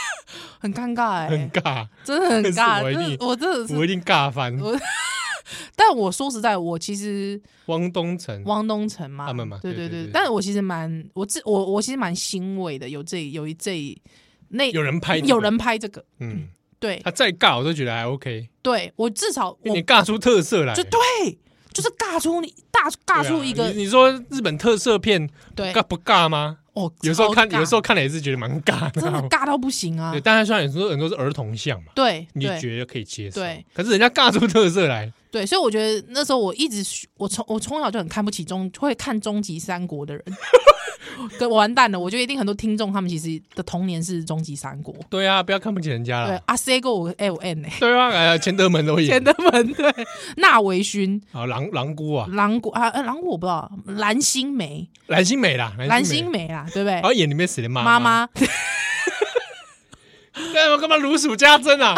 [0.59, 4.57] 很尴尬哎很，尬，真的很尬，我一定我真的是，我一定尬翻。
[4.59, 4.77] 我
[5.75, 13.99] 但我说实在，我其实汪东城，汪东城嘛，他们嘛对对对，但是我其实蛮我自我我其实蛮欣慰的，有这有一这一
[14.49, 15.27] 那有人拍这个。
[15.27, 17.01] 有人拍这个，嗯，对。
[17.03, 20.99] 他再尬我都觉得还 OK，对，我至少我你尬出特色来，就对，
[21.79, 25.71] 就是尬出你大尬出一个啊你你说日本特色片对。
[25.73, 26.57] 尬不尬吗？
[26.73, 30.11] 哦，有时候看，有时候看了也是觉得蛮尬的，真的尬到不行啊。
[30.11, 32.53] 对，，但是虽然有时候很多是儿童像嘛，对对。
[32.53, 36.83] 你觉得可以接受，对，可是人家尬出特色来，对，所以我觉得那时候我一直
[37.17, 40.23] 我从我从小就很看不起中会看终极三国的人，
[41.37, 46.21] 跟完蛋了，我觉得一定很多听众他们其实的童年是终极三国，对啊，不要看不起人家。
[46.21, 49.93] 了，对阿 C 跟我 L N 呢， 对啊，哎，钱德门都演，钱德门对，
[50.37, 57.03] 纳维勋、啊，狼狼姑啊，狼姑啊，呃狼姑我不知道，蓝心湄、蓝心湄啦，蓝心湄啦，对不对然？
[57.03, 58.29] 后演里面谁的妈妈，妈。
[60.53, 61.95] 干嘛干嘛如数家珍啊？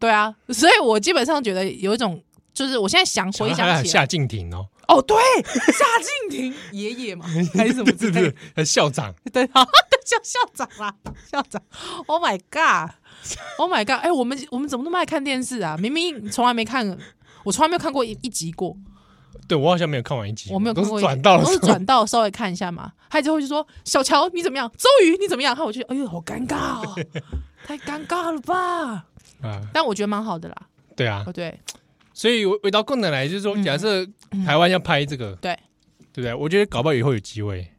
[0.00, 2.20] 对啊，所以我基本上觉得有一种，
[2.54, 9.70] 就是我现在想回想起来，夏静婷哦，哦，对，夏静婷爷爷嘛， 还是什么之类的， 校长，对，好的
[10.04, 10.94] 叫校长啦，
[11.30, 11.62] 校长
[12.06, 15.76] ，Oh my God，Oh my God，哎，我们我们怎么那么爱看电视啊？
[15.78, 16.98] 明明从来没看，
[17.44, 18.76] 我从来没有看过一一集过。
[19.46, 22.92] 对，我好像没有看完一集，我没有看过，转到了，都是转到稍微看一下嘛。
[23.08, 24.70] 他之后就说：“小乔你怎么样？
[24.76, 26.96] 周瑜你怎么样？”他我觉得哎呦好尴尬哦，
[27.66, 29.06] 太尴尬了吧？
[29.42, 29.60] 啊！
[29.72, 30.56] 但我觉得蛮好的啦。
[30.96, 31.58] 对啊，对，
[32.12, 34.06] 所以回到共的来，就是说，假设
[34.44, 35.56] 台湾要拍这个，对。
[36.12, 36.34] 对不对？
[36.34, 37.70] 我觉得搞不好以后有机会，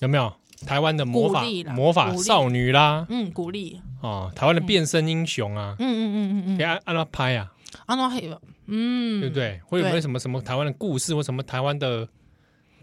[0.00, 0.32] 有没有？
[0.66, 3.80] 台湾的魔法魔法少女啦，嗯，鼓励。
[4.00, 5.86] 哦，台湾的变身英雄啊，嗯。
[5.86, 7.52] 嗯嗯嗯嗯，可以按按他拍啊，
[7.86, 8.28] 按他黑
[8.66, 9.60] 嗯，对不对？
[9.66, 12.08] 会有没有什么什么台湾的故事或什么台湾的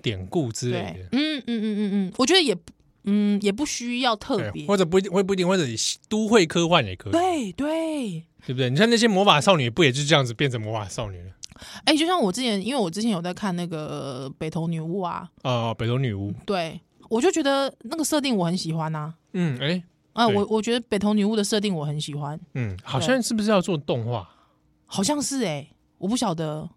[0.02, 1.10] 典故之类的？
[1.12, 2.56] 嗯嗯嗯嗯嗯，我觉得也
[3.04, 5.64] 嗯也不需要特别，或者不一定会不一定，或者
[6.08, 7.12] 都会科幻也可以。
[7.12, 8.70] 对对，对不对？
[8.70, 11.32] 你像那些魔法少女，不也是这样子变成魔法少女了？
[11.86, 19.14] 哎，就像我之前，因为我之前有在看那个北投女巫啊，啊，北投女巫，对，我就觉得那个设定我很喜欢啊。
[19.34, 19.84] 嗯，哎，
[20.14, 22.40] 啊，我我觉得北投女巫的设定我很喜欢。
[22.56, 24.28] 嗯，好像是不是要做动画？
[24.86, 25.68] 好像是哎，
[26.00, 26.68] 我不晓得，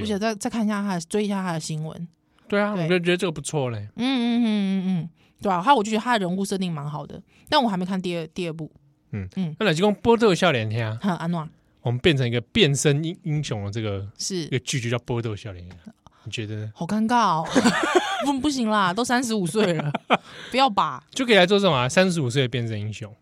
[0.00, 2.08] 我想再再看一下他，追一下他的新闻。
[2.48, 3.88] 对啊，我就觉得这个不错嘞。
[3.96, 5.10] 嗯嗯嗯嗯嗯，
[5.42, 8.70] 对啊，还有我就觉得他的人物设定蛮好的，但我还没看第二第二部。
[9.12, 11.48] 嗯嗯，那来就讲波豆笑脸天啊，安诺，
[11.82, 15.78] 我们变成一个变身英英雄的这个是一个剧就叫波豆笑脸天，
[16.24, 16.72] 你觉得呢？
[16.74, 17.48] 好尴尬哦，
[18.26, 19.92] 不不行啦，都三十五岁了，
[20.50, 21.02] 不要吧？
[21.10, 23.14] 就可以来做这种啊，三十五岁的变身英雄，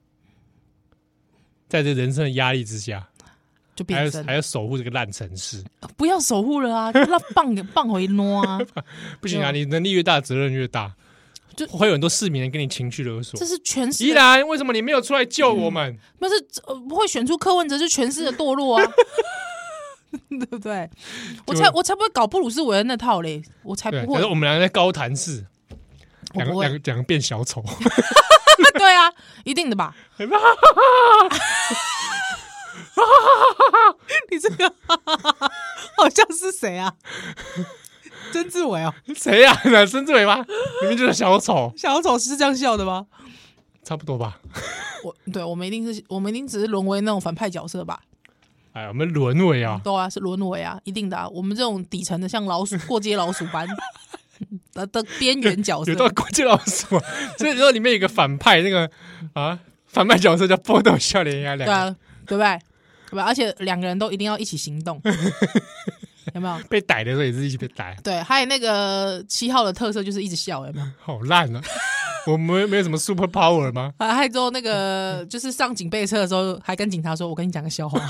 [1.68, 3.08] 在这人生的压力之下。
[3.76, 5.62] 就变身，还要守护这个烂城市，
[5.98, 6.90] 不要守护了啊！
[6.90, 8.58] 就让放 放回挪啊！
[9.20, 9.50] 不行啊！
[9.50, 10.94] 你能力越大，责任越大，
[11.54, 13.38] 就会有很多市民跟你情绪勒索。
[13.38, 15.98] 这是全市宜兰，为什么你没有出来救我们？
[16.18, 16.34] 不是
[16.88, 18.84] 不会选出柯文哲，是全市的堕落啊！
[20.30, 20.88] 对不对？
[21.46, 23.42] 我才我才不会搞布鲁斯韦恩那套嘞！
[23.62, 24.14] 我才不会。
[24.14, 25.44] 可是我们两个在高谈市，
[26.32, 27.62] 两个两个两个变小丑。
[28.78, 29.12] 对啊，
[29.44, 29.94] 一定的吧。
[32.96, 33.98] 哈哈哈哈哈！
[34.30, 34.72] 你这个
[35.96, 36.94] 好像是谁啊？
[38.32, 39.54] 曾志伟哦，谁呀？
[39.86, 40.44] 曾志伟吗？
[40.80, 43.06] 明明就是小丑，小丑是这样笑的吗？
[43.84, 44.40] 差不多吧。
[45.04, 48.00] 我对我们一定是我们一定只是沦为那种反派角色吧？
[48.72, 51.28] 哎，我们沦为啊，对啊，是沦为啊，一定的。
[51.30, 53.66] 我们这种底层的，像老鼠过街老鼠般
[54.74, 56.98] 的的边缘角色，有到过街老鼠。
[57.38, 58.90] 所以说里面有个反派，那个
[59.34, 62.58] 啊，反派角色叫波豆笑脸鸭，两个对不对？
[63.24, 65.00] 而且两个人都一定要一起行动，
[66.34, 66.58] 有没有？
[66.68, 67.96] 被逮的时候也是一起被逮。
[68.02, 70.86] 对，还有那个七号的特色就是一直笑，有没有？
[71.00, 71.62] 好烂啊！
[72.26, 73.92] 我们没有什么 super power 吗？
[73.98, 78.00] 啊，还有之后那个就是上警备车的时候，还跟警察说：“我跟你讲个笑话，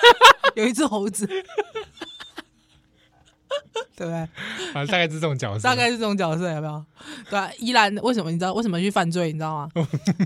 [0.56, 1.44] 有一只猴子，对
[3.98, 4.12] 不对？”
[4.72, 6.82] 啊，大概是这种角色，大概是这种角色，有没有？
[7.28, 8.30] 对啊，依然为什么？
[8.30, 9.26] 你知道为什么去犯罪？
[9.26, 9.68] 你知道吗？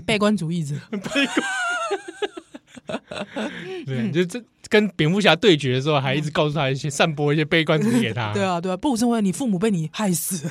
[0.05, 0.75] 悲观主义者。
[0.91, 1.27] 悲观。
[3.85, 8.31] 对，就这跟蝙蝠侠对决的时候，还一直告诉他一些散播一些悲观主义给他。
[8.35, 10.49] 对啊，对啊，不是因为你父母被你害死，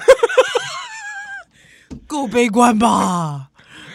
[2.06, 3.50] 够悲观吧？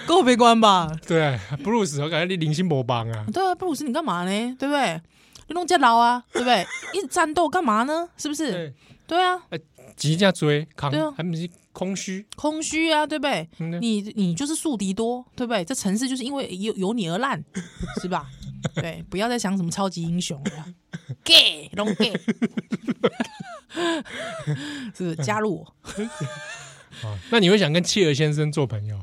[0.05, 0.91] 够悲观吧？
[1.05, 3.25] 对，布鲁斯，我感觉你零星魔帮啊。
[3.33, 4.55] 对啊，布鲁斯，你干嘛呢？
[4.57, 5.01] 对不对？
[5.47, 6.23] 你弄这老啊？
[6.33, 6.65] 对不对？
[6.93, 8.07] 一直战斗干嘛呢？
[8.17, 8.51] 是不是？
[8.51, 8.73] 对，
[9.07, 9.41] 对啊，
[9.97, 13.49] 急着追扛，对啊，还不是空虚，空虚啊，对不对？
[13.81, 15.65] 你你就是宿敌多，对不对？
[15.65, 17.43] 这城市就是因为有有你而烂，
[18.01, 18.29] 是吧？
[18.75, 20.65] 对，不要再想什么超级英雄了，
[21.25, 22.13] gay 龙 gay，
[24.95, 25.73] 是加入我？
[27.29, 28.99] 那你会想跟企鹅先生做朋友？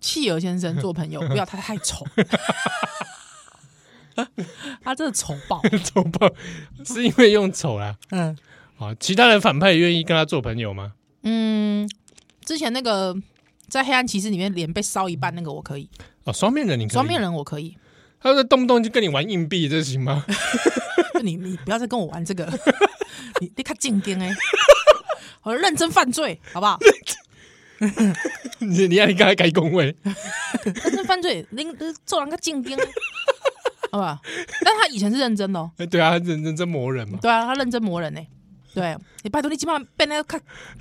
[0.00, 2.06] 企鹅先生做朋友，不要他太丑，
[4.82, 6.30] 他真的丑爆，丑爆，
[6.84, 7.96] 是因为用丑啦。
[8.10, 8.36] 嗯，
[8.80, 10.94] 好，其他人反派也愿意跟他做朋友吗？
[11.24, 11.86] 嗯，
[12.46, 13.14] 之前那个
[13.68, 15.86] 在黑暗骑士里面脸被烧一半那个我可以。
[16.24, 17.76] 哦，双面人你可以，双面人我可以。
[18.22, 20.24] 他说动不动就跟你玩硬币，这行吗？
[21.22, 22.50] 你你不要再跟我玩这个，
[23.42, 24.30] 你你看静电哎，
[25.44, 26.78] 我认真犯罪，好不好？
[28.60, 29.94] 你你看你刚才改工位，
[30.64, 31.66] 认真犯罪，你
[32.06, 32.78] 做人个静电，
[33.92, 34.18] 好不好？
[34.64, 35.70] 但他以前是认真的哦。
[35.90, 37.18] 对啊，认认真磨人嘛。
[37.20, 38.20] 对啊，他认真磨人呢。
[38.74, 40.38] 对，你拜托你起码变那个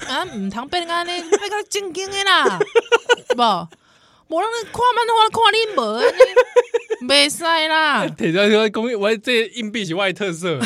[0.08, 2.60] 啊，唔通变安尼变个正经的啦，
[3.36, 3.44] 不？
[4.30, 8.08] 无人看漫画，看你无，没使啦。
[8.10, 10.60] 铁匠说：“公，我这硬币是外特色。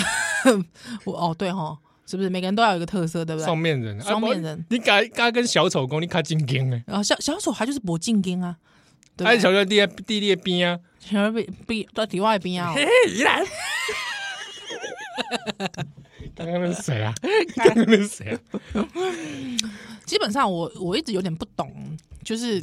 [1.06, 3.46] 我 哦，对吼，是不是每个人都要有一个特色，对不对？
[3.46, 4.66] 双面人，双面人。
[4.70, 6.84] 你敢敢跟小丑讲，你卡正经哎。
[6.88, 8.58] 啊小小丑他就是不正经啊。
[9.24, 12.76] 还是小弟弟弟弟边啊，小弟弟在底外边啊？
[13.08, 13.42] 依然。
[16.36, 17.14] 刚刚那是谁啊？
[17.56, 18.40] 刚刚那是谁啊？
[20.06, 22.62] 基本上我我一直有点不懂，就是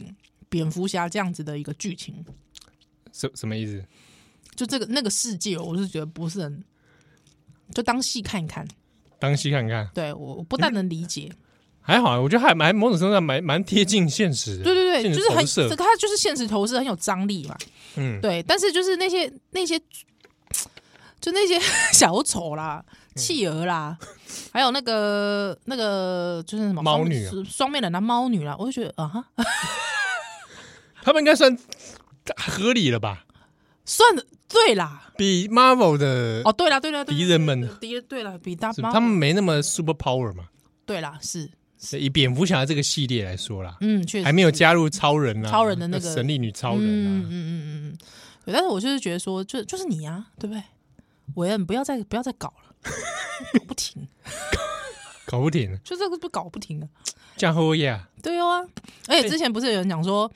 [0.49, 2.25] 蝙蝠侠这样子的一个剧情，
[3.13, 3.85] 什什么意思？
[4.57, 6.63] 就这个那个世界，我是觉得不是很，
[7.75, 8.67] 就当戏看一看，
[9.19, 9.89] 当戏看看。
[9.95, 11.31] 对，我不但能理解，
[11.81, 14.63] 还好，我觉得还蛮某种程度上蛮蛮贴近现实。
[14.63, 17.57] 对对对，就是很，这个它就是现实投射，很有张力嘛。
[17.97, 18.43] 嗯，对。
[18.43, 19.81] 但是就是那些那些，
[21.21, 21.59] 就那些
[21.93, 22.85] 小丑啦。
[23.17, 23.99] 企鹅啦，
[24.53, 29.25] 还有那个那个就是什么猫女双面人啊，猫女啦，我就觉得啊哈，
[31.03, 31.55] 他们应该算
[32.37, 33.27] 合理了吧？
[33.85, 40.45] 算的对啦，比 Marvel 的哦，对啦对啦，敌人们敌对啦，比大他们没那么 super power 嘛？
[40.87, 41.51] 对啦，是
[41.99, 47.99] 以蝙蝠侠这个系列来说啦，嗯，确实还没有加入超人啊，超人的那个神力女超人，嗯嗯嗯嗯嗯，
[48.45, 50.63] 对，但是我就是觉得说，就就是你啊，对不对？
[51.41, 52.91] 韦恩，不要再不要再搞了。
[53.55, 54.09] 搞不停，
[55.27, 56.89] 搞不停， 就这个不搞不停的，
[57.37, 58.09] 这样会呀？
[58.23, 58.67] 对哦，
[59.09, 60.31] 而且之前不是有人讲说，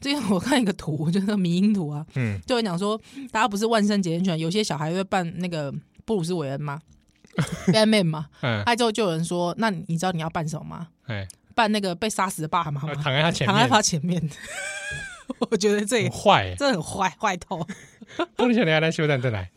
[0.00, 5.72] 之前我看一个图， 就是那个迷因图啊，嗯，就有人讲说，大家不是万圣节很喜欢，有些小孩会扮那个
[6.04, 6.80] 布鲁斯韦恩吗
[7.66, 8.28] ？Batman 吗？
[8.42, 10.88] 嗯，哎，之后就有人说，那你知道你要扮什么吗？
[11.06, 12.82] 哎，扮那个被杀死的爸爸吗？
[12.94, 14.30] 躺在他前面，躺在他前面。
[15.50, 17.66] 我觉得这也坏，这很坏，坏透。
[18.36, 19.50] 不能想你还来修蛋再来。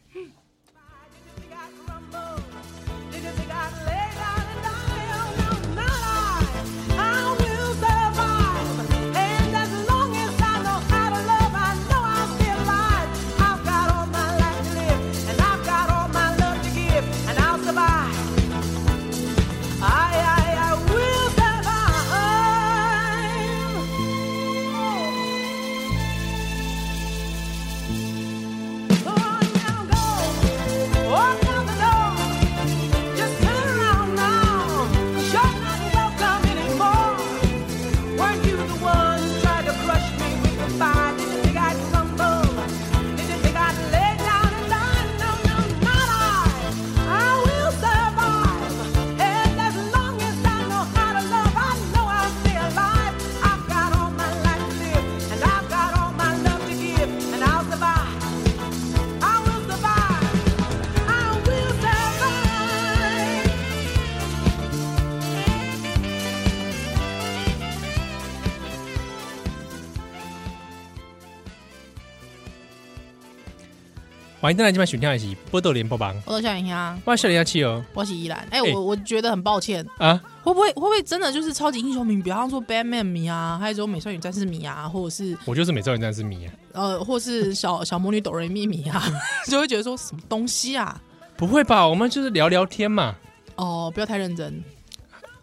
[74.47, 78.47] 欢迎大家今晚选听的是《波多连播榜》，我是小林啊，我是小林阿七哦，我是依兰。
[78.49, 89.03] 哎，我我觉得很抱歉啊，会不会会不会真的就是超级英雄迷，比方说 Batman 迷啊，还有这种美少女战士迷啊，或者是我就是美少女战士迷啊，呃，或是小 小魔女哆瑞咪迷啊，
[89.51, 90.97] 就会觉得说什么东西啊？
[91.35, 91.85] 不会吧？
[91.85, 93.17] 我们就是聊聊天嘛。
[93.57, 94.63] 哦，不要太认真。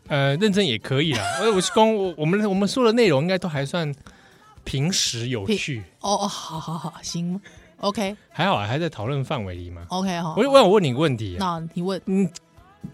[0.08, 1.22] 呃，认真也可以啦。
[1.42, 3.94] 我 我是公我我们我们说的内容应该都还算
[4.64, 5.84] 平时有趣。
[6.00, 7.38] 哦哦，好好好，行。
[7.78, 9.86] OK，还好啊，还在讨论范围里嘛。
[9.88, 12.30] OK 好，我我想问你个问题，那你问，嗯，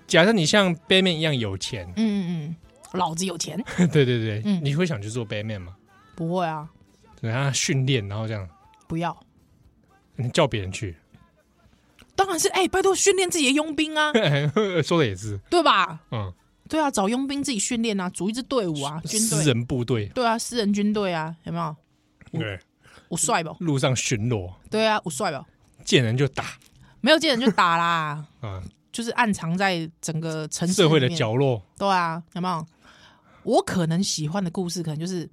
[0.07, 2.57] 假设你像 Batman 一样有钱，嗯嗯嗯，
[2.99, 3.63] 老子有钱，
[3.93, 5.77] 对对对，嗯，你会想去做 Batman 吗？
[6.17, 6.69] 不会啊，
[7.21, 8.49] 等他训练，然后这样，
[8.87, 9.17] 不要，
[10.17, 10.97] 你叫别人去，
[12.17, 14.13] 当然是，哎，拜托训练自己的佣兵啊，
[14.85, 16.01] 说的也是，对吧？
[16.11, 16.33] 嗯，
[16.69, 21.77] 对啊，找佣兵自己训练啊，组一支队伍啊，军私人部队，对啊，私人军队啊，有没有？
[22.33, 22.59] 对。
[23.11, 23.55] 我帅不？
[23.59, 25.45] 路上巡逻，对啊，我帅不？
[25.85, 26.45] 见人就打，
[27.01, 28.25] 没有见人就打啦。
[28.41, 31.61] 嗯， 就是暗藏在整个城市社会的角落。
[31.77, 32.65] 对啊，有没有？
[33.43, 35.29] 我可能喜欢的故事，可能就是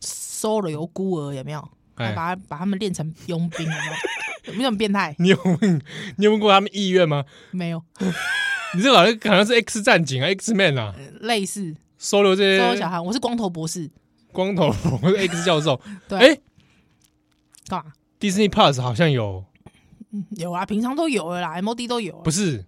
[0.00, 1.68] 收了有孤儿，有没有？
[1.94, 3.92] 把他把他们练成佣兵，有没有？
[4.52, 5.14] 有没有变态？
[5.20, 5.80] 你有问？
[6.16, 7.24] 你有问过他们意愿吗？
[7.52, 7.80] 没有。
[8.74, 13.00] 你这好像好像是 X 战警啊，X Man 啊，类似收留这些收留小孩。
[13.00, 13.88] 我是光头博士，
[14.32, 15.80] 光头我是 X 教授。
[16.08, 16.38] 对，哎。
[17.68, 19.44] 干嘛？Disney Plus 好像有，
[20.30, 22.16] 有啊，平常都有了啦，MOD 都有。
[22.20, 22.64] 不是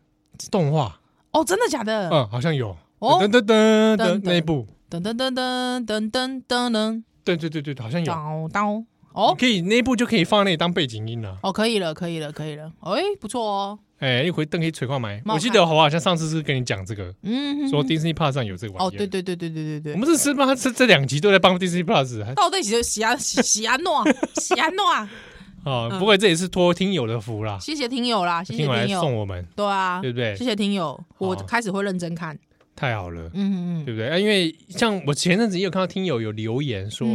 [0.50, 1.00] 动画
[1.32, 2.08] 哦，真的假的？
[2.10, 2.76] 嗯，好像有。
[2.98, 8.12] 哦，噔噔噔噔，那一部，噔噔噔噔噔噔噔噔，对对对对，好像有。
[8.12, 8.84] 刀刀
[9.18, 11.36] 哦，可以那一部就可以放那里当背景音了。
[11.42, 12.70] 哦，可以了，可以了，可以了。
[12.82, 13.78] 哎，不错哦。
[13.98, 15.20] 哎，一回灯可以垂矿买。
[15.26, 18.86] 我记得我好像上次是跟你讲这个，嗯，说 Disney Plus 上有这个玩意。
[18.86, 19.92] 哦，对对对对对对对。
[19.94, 20.54] 我们是是吗？
[20.54, 24.04] 这这两集都在帮 Disney Plus，到底是喜安喜安诺
[24.36, 24.84] 喜安诺。
[25.66, 30.36] 哦，不过这也是托听友的福啦，谢谢听友啦，谢谢听友来送我们，对啊，对不对？
[30.36, 32.38] 谢谢听友，我开始会认真看，
[32.76, 34.08] 太好了，嗯嗯嗯，对不对？
[34.08, 37.06] 啊，因为像我前阵子也有看到听友有留言说，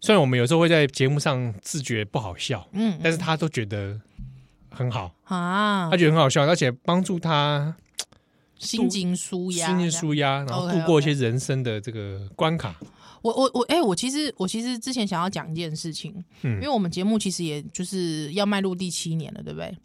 [0.00, 4.00] 虽然我们有时候会在节目上自觉不好笑，嗯，但是他都觉得
[4.70, 7.74] 很好啊，他觉得很好笑，而且帮助他
[8.58, 12.76] 心情舒压，心情舒压，然后度过一些人生的这个关卡。
[13.22, 19.76] 我我我，哎、欸，我其实我其实之前想要讲一件事情，嗯，因为我们节目其实也就是要迈入第七年了，对不对？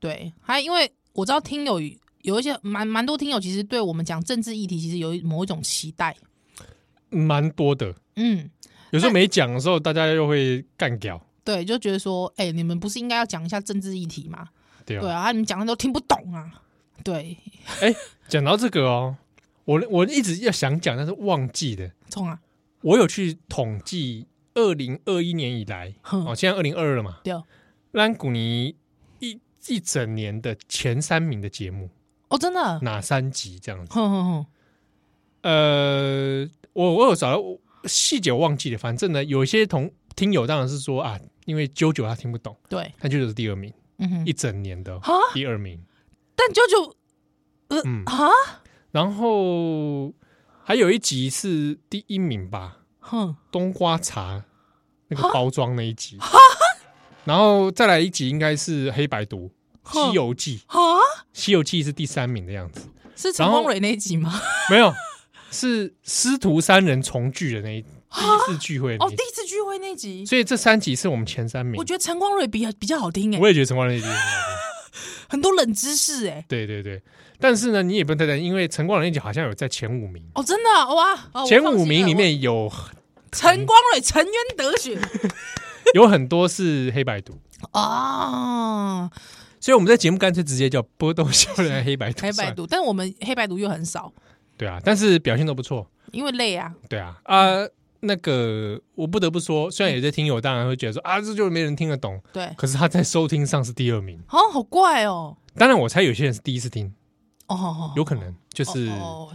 [0.00, 1.80] 对，还因为我知道听友
[2.22, 6.16] 有一些蛮蛮多听友，其实对我们讲政治议题，其实有某一种期待，
[7.10, 8.50] 蛮多的，嗯。
[8.92, 11.18] 有时候没讲的时候，大家又会干掉。
[11.42, 14.50] 对，就觉得说，哎、欸，你们不是应该要讲一下政治议题吗？
[14.84, 16.62] 对啊，对啊，你们讲的都听不懂啊。
[17.02, 17.38] 对，
[17.80, 17.96] 哎、欸，
[18.28, 19.16] 讲到这个哦，
[19.64, 21.90] 我我一直要想讲，但是忘记了。
[22.10, 22.38] 冲啊！
[22.82, 27.20] 我有去统计二零二一年以来，哦，现在二零二二了嘛？
[27.24, 27.34] 对。
[27.92, 28.76] 兰古尼
[29.20, 31.88] 一一整年的前三名的节目
[32.28, 32.78] 哦，真的？
[32.82, 33.92] 哪三集这样子？
[33.94, 34.46] 哼哼哼。
[35.40, 37.42] 呃，我我有找到。
[37.84, 45.00] 细节我忘记了，反正呢，有一些同听友当然是说啊，因为啾啾他听不懂，对，他就是第二名，嗯哼，一整年的
[45.34, 45.80] 第二名。
[46.34, 46.94] 但啾啾，
[47.68, 48.02] 呃，嗯。
[48.06, 48.30] 啊，
[48.90, 50.12] 然后
[50.64, 54.44] 还有一集是第一名吧，哼，冬瓜茶
[55.08, 56.38] 那个包装那一集，哈，
[57.24, 59.50] 然后再来一集应该是黑白毒
[60.08, 60.98] 《西游记》啊，
[61.32, 64.32] 《西游记》是第三名的样子，是陈光蕊那一集吗？
[64.70, 64.92] 没有。
[65.52, 71.78] 是师徒三人重聚的那一第一次聚会哦，第一次聚会那集，所以这三集是我们前三名。
[71.78, 74.08] 我觉得陈光蕊比比较好听哎，我也觉得陈光蕊那集
[75.28, 77.00] 很多冷知识哎，对对对，
[77.38, 80.22] 但是呢，你也不能太担心，因为陈光蕊那集好像有在前五名。
[80.34, 82.70] 哦，真的哇，前五名里面有
[83.30, 84.98] 陈光蕊沉冤得雪，
[85.94, 87.38] 有很多是黑白毒。
[87.70, 89.10] 啊，
[89.60, 94.12] 所以我们在节目干脆直接叫波豆笑人黑白毒，黑白毒，但我们黑白毒又很少。
[94.62, 96.72] 对啊，但是表现都不错，因为累啊。
[96.88, 97.66] 对啊，啊，
[97.98, 102.20] 那个我不得不说，虽然有些听友当然会觉得说啊，这就是没人听得懂。
[102.32, 104.20] 对，可是他在收听上是第二名。
[104.28, 105.36] 哦，好怪哦。
[105.56, 106.94] 当然，我猜有些人是第一次听。
[107.48, 108.88] 哦，有可能就是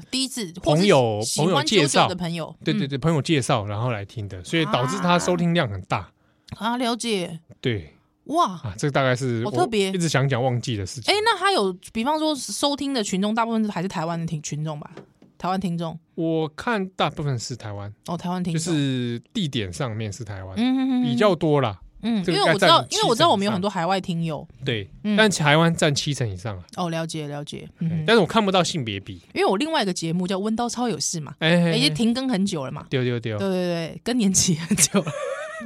[0.09, 6.09] 第一次朋友朋友介绍的朋友，对对对，朋友介绍然后来听的，所以导致他收听量很大。
[6.57, 7.41] 啊，了解。
[7.59, 7.93] 对，
[8.27, 11.13] 哇，啊，这个大概是我特别一直想讲忘记的事情。
[11.13, 14.89] 哎，那他有比方说收听的群众，大部分还是台湾的听群众吧？
[15.37, 18.59] 台湾听众，我看大部分是台湾哦，台湾听众。
[18.61, 26.63] 就是地点上面是台湾，嗯比较多啦，嗯，因为我知道，因为我知道我们有很多海外听友，对，但台湾占七成以上啊。
[26.75, 35.05] 哦，了解了解，嗯但是我看不到性别比，因为我另外一个节目叫《温刀超有事》嘛，哎，已经停更很久了嘛，丢丢丢，对对对，更年期很久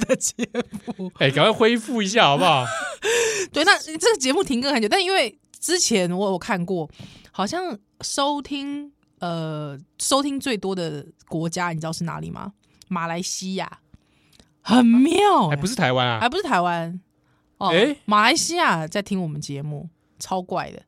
[0.06, 0.34] 的节
[0.98, 2.66] 目，哎，赶快恢复一下好不好？
[3.52, 6.90] 对，那这个节目停更很久，但因为之前我有看过，
[7.30, 8.92] 好像收听。
[9.22, 12.52] 呃，收听最多的国家，你知道是哪里吗？
[12.88, 13.78] 马来西亚，
[14.60, 17.00] 很妙，还不是台湾啊，还不是台湾
[17.58, 20.82] 哦，哎，马来西亚在听我们节目，超怪的。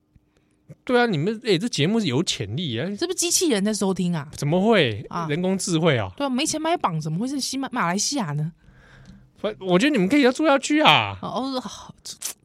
[0.83, 4.29] 对啊，你们哎，这节目是有潜力啊，是不是机器人在收听啊？
[4.33, 5.29] 怎么会啊？
[5.29, 6.11] 人工智慧啊？
[6.17, 8.53] 对啊，没钱买榜，怎么会是西马马来西亚呢？
[9.61, 11.17] 我觉得你们可以要住下去啊！
[11.23, 11.95] 哦，好，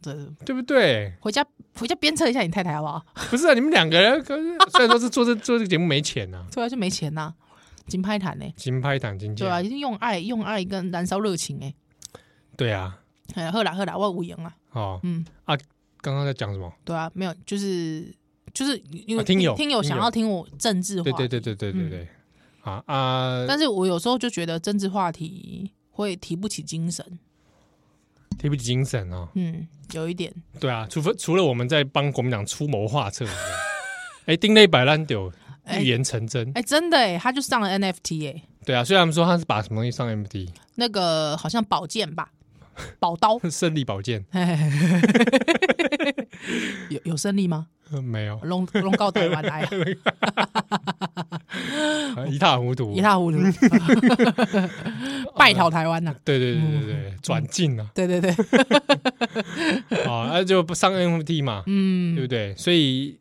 [0.04, 0.14] 对
[0.46, 1.14] 对不对？
[1.22, 1.44] 回家
[1.80, 3.06] 回家鞭策一下你太太好不好？
[3.30, 7.34] 不是啊，你们两个人可是虽然说是做这做这个节目没钱呐，对啊，就没钱呐，
[7.88, 8.46] 金拍坛呢？
[8.56, 11.74] 金拍坛金对啊，一定用爱用爱跟燃烧热情哎，
[12.58, 13.00] 对啊，
[13.36, 14.54] 哎，喝啦喝啦，我无言啊。
[14.74, 15.58] 哦，嗯啊，
[16.02, 16.72] 刚刚在讲什么？
[16.84, 18.14] 对啊，没有，就是
[18.54, 22.08] 就是因为听友听友想要听我政治话，对对对对对对对，
[22.62, 23.46] 啊啊！
[23.48, 25.72] 但是我有时候就觉得政治话题。
[25.92, 27.06] 会提不起精神，
[28.40, 29.28] 提不起精神哦。
[29.36, 30.34] 嗯，有一点。
[30.60, 33.26] 对啊，除非除了我们在帮国民党出谋划策，
[34.26, 35.32] 哎，丁内摆烂丢，
[35.80, 36.52] 预言成真。
[36.56, 38.42] 哎，真的哎，他就上了 NFT 哎。
[38.66, 42.32] 对啊，虽然他们说他是把什么东西上 NFT， 那个好像宝剑吧，
[43.00, 44.26] 宝刀， 胜利宝剑。
[46.90, 47.68] 有有胜利吗？
[48.04, 49.68] 没有，龙龙告台湾来，
[52.30, 53.38] 一塌糊涂，一塌糊涂，
[55.38, 56.14] 败逃台湾呐！
[56.24, 58.32] 对对对对对，转进呐，对对对，
[60.06, 62.54] 啊，那就不上 NFT 嘛，嗯，对不对？
[62.56, 63.18] 所以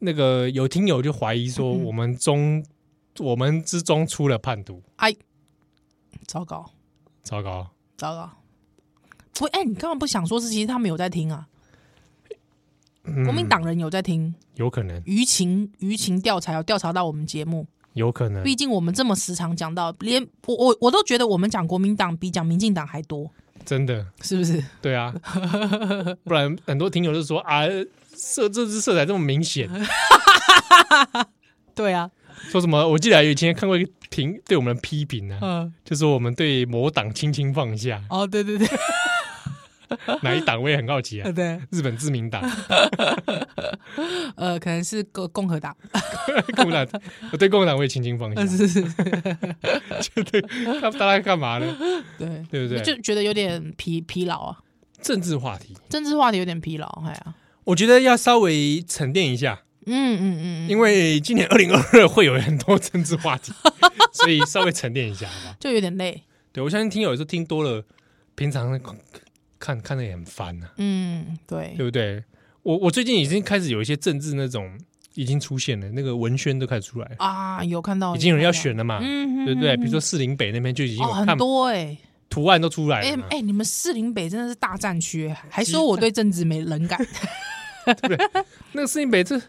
[0.00, 2.64] 那个有听友就怀疑说，我们中
[3.18, 5.14] 我们之中出了叛徒，哎，
[6.26, 6.70] 糟糕，
[7.22, 8.30] 糟糕，糟糕！
[9.34, 11.46] 不，哎，你刚刚不想说是其实他们有在听啊？
[13.24, 15.00] 国民党人有在听，有可能。
[15.02, 18.42] 舆情舆情调查有调查到我们节目，有可能。
[18.42, 23.30] 毕竟我们这么时常讲到，连我我我都觉得我们讲国民党比讲民进党还多，
[23.64, 24.06] 真的。
[24.22, 24.62] 是不是？
[24.80, 25.14] 对啊，
[26.24, 27.62] 不然很多听友就说啊，
[28.14, 29.68] 色这支色彩这么明显，
[31.74, 32.10] 对啊，
[32.50, 32.88] 说什么？
[32.88, 38.02] 我记得以前看过一个评对我们的批评呢、啊，嗯，就是我们对某党轻轻放下。
[38.10, 38.66] 哦，对对对，
[40.22, 41.30] 哪一党我也很好奇啊。
[41.32, 42.42] 对，日本自民党，
[44.36, 45.76] 呃，可能是共共和党，
[46.56, 47.00] 共和党，
[47.32, 48.46] 我对共和党我也轻轻放下。
[48.46, 50.40] 是是，就对，
[50.80, 51.66] 他大家干嘛呢？
[52.18, 52.82] 对对不对？
[52.82, 54.58] 就觉得有点疲疲劳啊。
[55.00, 57.34] 政治话题，政治话题有点疲劳，哎呀，
[57.64, 59.62] 我觉得要稍微沉淀一下。
[59.90, 63.52] 嗯嗯嗯，因为今年二零二二会有很多政治话题，
[64.12, 65.56] 所以稍微沉淀一下，好吧？
[65.58, 66.24] 就有点累。
[66.52, 67.82] 对，我相信听友有时候听多了，
[68.34, 68.78] 平常
[69.58, 70.68] 看看的也很烦呐。
[70.76, 72.22] 嗯，对，对不对？
[72.62, 74.78] 我我最近已经开始有一些政治那种
[75.14, 79.76] 已经出现了，那个文宣都开始出来啊，有看到，已经有人要选了嘛，嗯，对不对？
[79.76, 81.96] 比如说士林北那边就已经有很多哎，
[82.28, 83.06] 图案都出来了。
[83.06, 86.98] 哎哎，你们士林北真的是大战区，还说我对政治没冷感，
[88.02, 88.18] 对，
[88.72, 89.40] 那个士林北这。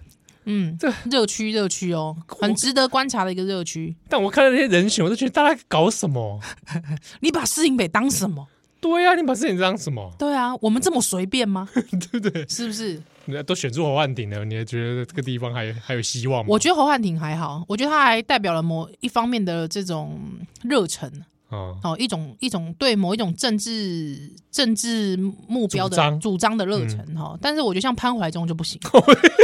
[0.52, 3.96] 嗯，这热区热区哦，很值得观察的一个热区。
[4.08, 6.40] 但我看到那些人选，我都觉得大家搞什么？
[7.20, 8.48] 你把士林北当什么？
[8.82, 10.12] 对呀、啊，你把事情当什么？
[10.18, 11.68] 对啊，我们这么随便吗？
[11.74, 12.48] 对不对？
[12.48, 13.02] 是不是？
[13.46, 16.48] 都选出侯汉廷了，你还觉得这个地方还有 还有希望吗？
[16.50, 20.20] 我觉得侯汉廷还好，我觉得他还代表了某一方面的这种
[20.64, 21.12] 热忱
[21.50, 25.18] 哦，哦，一种一种对某一种政治政治
[25.48, 27.32] 目标的主张，的热忱哈。
[27.34, 28.80] 嗯、但是我觉得像潘怀忠就不行。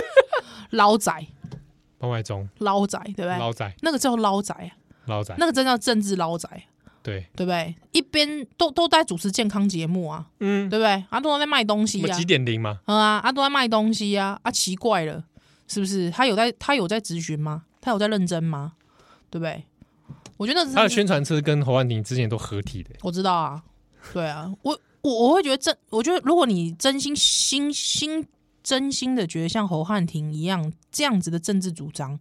[0.71, 1.11] 捞仔，
[1.99, 3.37] 潘怀宗，捞仔，对不对？
[3.37, 4.71] 捞仔，那个叫捞仔啊，
[5.05, 6.49] 捞仔，那个真叫政治捞仔，
[7.05, 7.75] 对，对不对？
[7.91, 11.05] 一边都都在主持健康节目啊，嗯，对不对？
[11.09, 12.79] 啊，都在卖东西啊，几点零吗？
[12.85, 15.23] 嗯啊，啊，都在卖东西啊，啊，奇怪了，
[15.67, 16.09] 是不是？
[16.09, 17.65] 他有在，他有在咨询吗？
[17.79, 18.73] 他有在认真吗？
[19.29, 19.63] 对不对？
[20.37, 23.63] 我觉得他的宣传车跟侯汉廷之前都合体的，我知道啊，
[24.11, 28.27] 对啊，我我我会觉得真，我觉得如果你真心心心。
[28.65, 32.19] 真心的觉得像侯汉廷一样这样子的政治主张，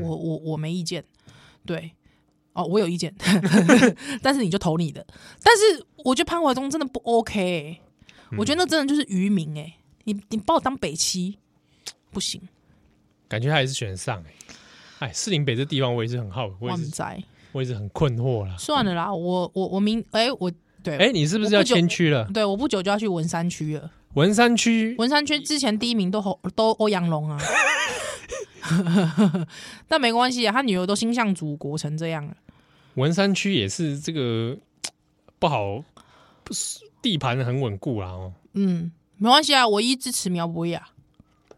[0.00, 1.04] 我我我没意见，
[1.66, 1.92] 对，
[2.52, 3.14] 哦，我有意见，
[4.22, 5.06] 但是你就投你的。
[5.42, 7.80] 但是我觉得潘怀忠真的不 OK，欸
[8.30, 9.74] 嗯、我觉得那真的就是愚民哎，
[10.04, 11.38] 你你把我当北七
[12.10, 12.40] 不行，
[13.28, 14.22] 感觉他还是选上
[15.00, 17.22] 哎，哎，士林北这地方我也是很好，我也是在，
[17.52, 18.56] 我也是很困惑了。
[18.58, 20.50] 算了啦，我我我明哎我
[20.82, 22.28] 对哎，你是不是要迁区了？
[22.34, 23.90] 对，我不久就要去文山区了。
[24.14, 26.20] 文山区，文山区之前第一名都
[26.54, 27.38] 都欧阳龙啊，
[29.88, 32.36] 但没关系啊，他女儿都心向祖国成这样了。
[32.94, 34.56] 文山区也是这个
[35.38, 35.82] 不好，
[36.44, 38.32] 不是地盘很稳固啦哦。
[38.54, 40.88] 嗯，没关系啊，唯一支持苗博雅。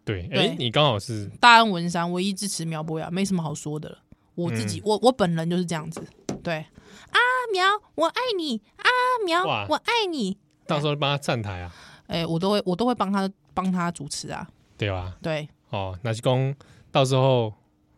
[0.05, 3.99] 对，哎对，你刚好是大安文山唯一支持苗博雅，没什么好说的了。
[4.35, 6.03] 我自己，嗯、我我本人就是这样子。
[6.43, 6.67] 对，
[7.11, 7.21] 阿
[7.53, 8.85] 苗，我爱你，阿
[9.25, 10.37] 苗，我爱你。
[10.67, 11.75] 到时候帮他站台啊。
[12.07, 14.47] 哎、欸，我都会，我都会帮他帮他主持啊，
[14.77, 15.17] 对吧？
[15.23, 16.55] 对，哦，那是公
[16.95, 17.53] 到时候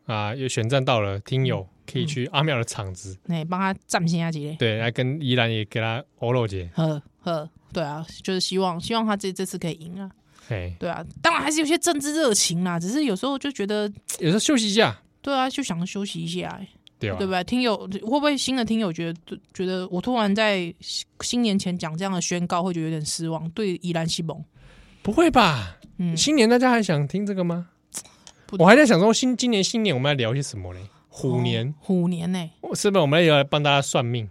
[0.07, 10.11] 啊，有选战到了，听友可以去阿妙的场子，哎、嗯，帮、欸、他站先下几嘞，对，来跟依兰也给他欧露姐，呵呵，对啊，就是希望希望他这这次可以赢啊，
[10.49, 16.67] 嘿对啊，当然还是有些政治热情啦，只是有时候就觉得有时候休息一下，对啊，就想休息一下、欸。
[16.99, 17.19] 对吧？
[17.19, 17.45] 对不对？
[17.45, 20.75] 听友会不会新的听友觉得觉得我突然在
[21.21, 23.47] 新年前讲这样的宣告，会觉得有点失望？
[23.51, 24.43] 对依兰西蒙，
[25.03, 25.77] 不会吧？
[25.99, 27.69] 嗯，新年大家还想听这个吗？
[28.59, 30.81] 我还在想说，新今年新年我们要聊些什么呢？
[31.09, 32.51] 虎年，虎年呢？
[32.75, 34.29] 是不是我们要来帮大家算命？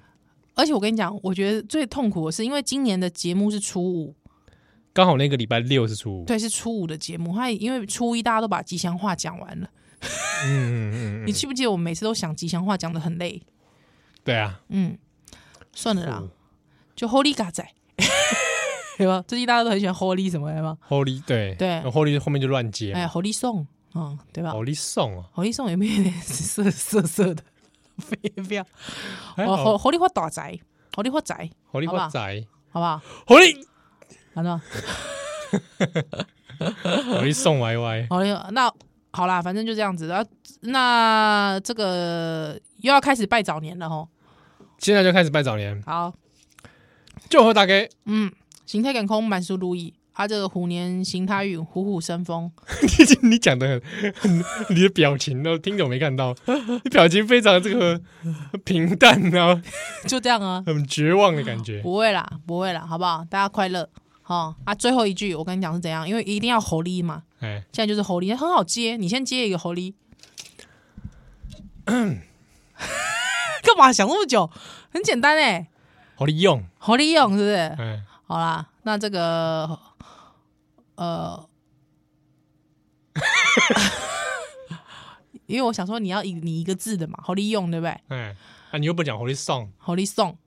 [0.54, 4.16] 而且我跟你讲，我觉得最痛苦的是，因为今年的节目是初五，
[4.94, 7.36] 刚好那个礼拜六是初五，对，是初五的节目。
[7.36, 9.70] 他因为初一大家都把吉祥话讲完了。
[10.46, 13.42] 嗯嗯嗯，你记不记得我们每次都想吉祥话讲的很累？
[14.24, 14.98] 对啊，嗯，
[15.74, 16.24] 算了啦，
[16.96, 17.68] 就 Holy 嘎仔，
[18.98, 19.24] 对吧？
[19.28, 27.44] 最近大家都很喜欢 Holy 什么的吗？Holy 对对，Holy 后面就乱接，哎，Holy Song，嗯，对吧？Holy Song 啊，Holy Song 有没有点色色色的？
[27.96, 28.66] 不要，
[29.38, 30.60] 我 Holy 发大仔
[30.94, 33.02] ，Holy 发仔，Holy 发仔，好不好
[34.36, 34.62] 好的
[37.20, 38.72] ，Holy 送 Y Y，好了，那。
[39.16, 40.12] 好啦，反正就这样子。
[40.12, 40.22] 啊、
[40.60, 44.10] 那这个又要开始拜早年了吼。
[44.78, 45.82] 现在就开始拜早年。
[45.84, 46.14] 好，
[47.30, 47.88] 祝贺大家。
[48.04, 48.30] 嗯，
[48.66, 49.94] 形态感空，万事如意。
[50.16, 52.50] 啊，这个虎年行大运，虎虎生风。
[52.82, 52.88] 你
[53.30, 53.82] 你讲的
[54.16, 56.34] 很，你的表情都听懂没看到？
[56.84, 58.00] 你表情非常这个
[58.64, 59.62] 平淡啊，
[60.08, 61.82] 就这样啊，很绝望的感觉。
[61.82, 63.26] 不会啦，不会啦，好不好？
[63.30, 63.90] 大家快乐。
[64.22, 67.24] 好啊，最后一句我跟你讲是怎样，因为一定要猴力嘛。
[67.42, 69.94] 哎，现在就是猴力，很好接，你先接一个猴力。
[71.86, 74.50] 干嘛想那么久？
[74.92, 75.68] 很简单哎，
[76.16, 77.76] 猴力用，猴力用是不是？
[77.78, 79.78] 嗯，好啦，那这个
[80.96, 81.50] 呃，
[85.48, 88.02] 因为我想说你要以你一个字的嘛，好利用对不对？
[88.10, 88.36] 哎，
[88.72, 90.38] 啊，你又不讲好利送，好利送，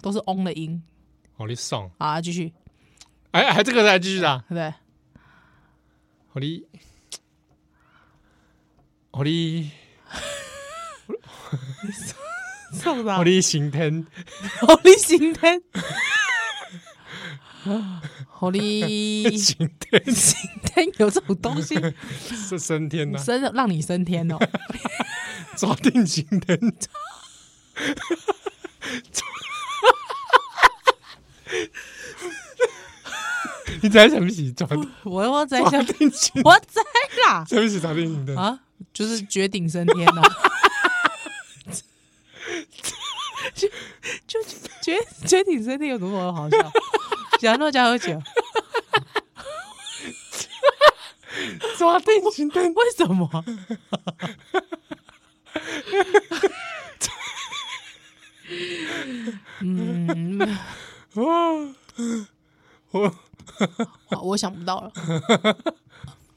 [0.00, 0.82] 都是翁的音，
[1.36, 2.52] 好利送，啊，继续，
[3.32, 4.48] 哎，还这个再继续啊，对。
[4.48, 4.74] 不对？
[6.32, 6.66] 好利，
[9.10, 9.70] 好利，
[12.72, 13.16] 送啥？
[13.16, 14.06] 好利刑天，
[14.66, 15.62] 好利刑天，
[18.42, 21.76] 好利刑天，刑天有这种东西？
[22.48, 24.36] 是升天呐，升让你升天哦，
[25.56, 26.58] 抓定刑天。
[33.80, 34.66] 你在什么时抓？
[35.04, 36.82] 我我在想，定刑，我在
[37.28, 38.58] 啦，什么时抓定刑天啊？
[38.92, 40.22] 就是绝顶升天呐，
[43.54, 43.68] 就
[44.26, 44.42] 就
[44.82, 46.56] 绝绝顶升天有多么好笑？
[47.42, 48.22] 讲多讲好久，
[51.76, 53.44] 抓定刑天为什么？
[59.58, 60.58] 嗯，
[61.14, 61.72] 我，
[62.92, 63.12] 我
[64.22, 64.92] 我想不到了。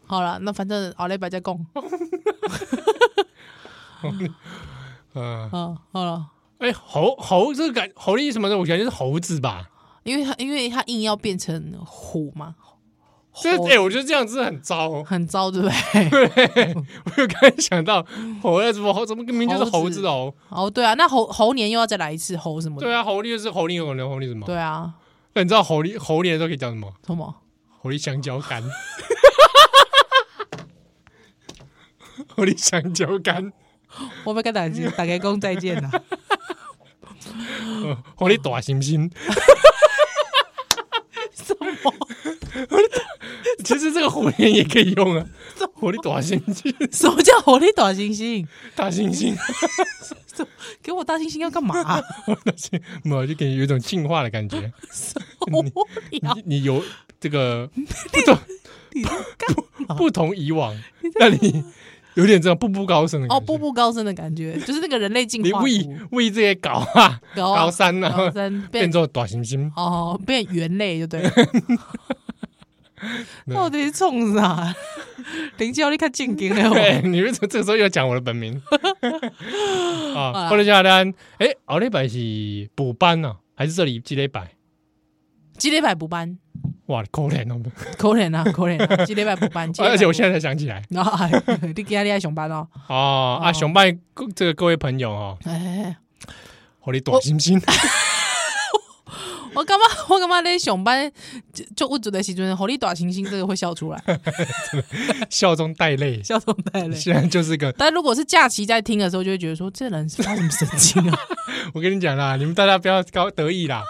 [0.08, 1.56] 好了，那反正奥利白在讲。
[4.02, 4.36] 嗯
[5.14, 6.32] 嗯，好了。
[6.58, 9.70] 哎，猴猴这个感猴的什么的，我感觉是猴子吧，
[10.06, 12.56] 因为他因为他硬要变成虎嘛。
[13.42, 16.48] 这哎，我觉得这样子很糟，很糟，对不对？
[16.56, 18.02] 对，我有刚想到
[18.42, 20.34] 猴怎么猴怎么明明就是猴子哦。
[20.48, 22.86] 哦，对啊，那猴猴年又要再来一次猴什么的？
[22.88, 24.46] 对啊，猴年是猴年，猴年猴年什么？
[24.46, 24.94] 对啊，
[25.34, 26.94] 那你知道猴年猴年都可以讲什么？
[27.06, 27.36] 什么？
[27.82, 28.64] 猴年香蕉干，
[32.30, 33.52] 猴年香蕉干，
[34.24, 35.92] 我们跟大家大家讲再见啦。
[38.16, 39.12] 猴年大猩猩，
[41.34, 41.94] 什么？
[43.66, 45.26] 其实这个火焰也可以用啊。
[45.74, 48.46] 火力大猩猩， 什么叫火力大猩猩？
[48.76, 49.36] 大猩猩，
[50.82, 51.84] 给我大猩猩要干嘛？
[51.84, 52.02] 大
[52.54, 54.72] 猩没有，就给你有一种进化的感觉。
[56.12, 56.84] 你你你有
[57.20, 57.70] 这个
[58.12, 58.38] 不同
[59.88, 60.74] 不不同以往，
[61.20, 61.64] 让你
[62.16, 69.70] 有点这种步步高升的感觉哦，步步高升的感觉，就是那个人类进你化为为这些搞啊，高啊高山啊，变变做大猩猩。
[69.76, 71.32] 哦，变猿类就对了。
[73.54, 74.74] 到底是冲啥？
[75.58, 78.62] 林教你看正经的对，你为什么这个时候又讲我的本名？
[80.16, 84.52] 啊，或者叫单，哎，奥利百是补班呢，还是这里积累百？
[85.58, 86.38] 积累百补班，
[86.88, 87.62] 哇，可怜哦，
[87.98, 89.06] 可怜啊，可怜！
[89.06, 91.30] 积累百补班，而且我现在才想起来，啊，
[91.64, 92.68] 你今天厉害上班哦。
[92.90, 93.98] 哦啊，上班
[94.36, 95.96] 这个各位朋友哦，哎，
[96.82, 97.62] 奥利大猩猩。
[99.58, 99.86] 我干嘛？
[100.10, 101.12] 我干嘛在上班
[101.54, 104.04] 就就无助的时阵，狐狸大猩猩这个会笑出来，
[105.30, 106.96] 笑中带泪，笑中带泪。
[106.96, 111.18] 现在就是个，但如果是假期在听的时候，就会觉得说，这人是发什么神经啊？
[111.74, 113.82] 我跟你讲啦，你们大家不要高得意啦，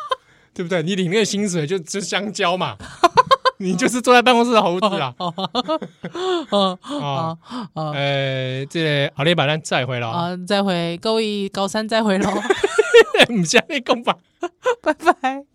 [0.54, 0.84] 对不对？
[0.84, 2.78] 你领那个薪水就吃香蕉嘛，
[3.58, 5.14] 你就是坐在办公室的猴子啦。
[5.18, 5.34] 哦
[6.50, 7.38] 哦
[7.74, 12.30] 哦，呃，这奥利百咱再会了啊，再回，各位高三再会喽，
[13.32, 14.16] 唔下你讲吧，
[14.82, 15.55] 拜拜。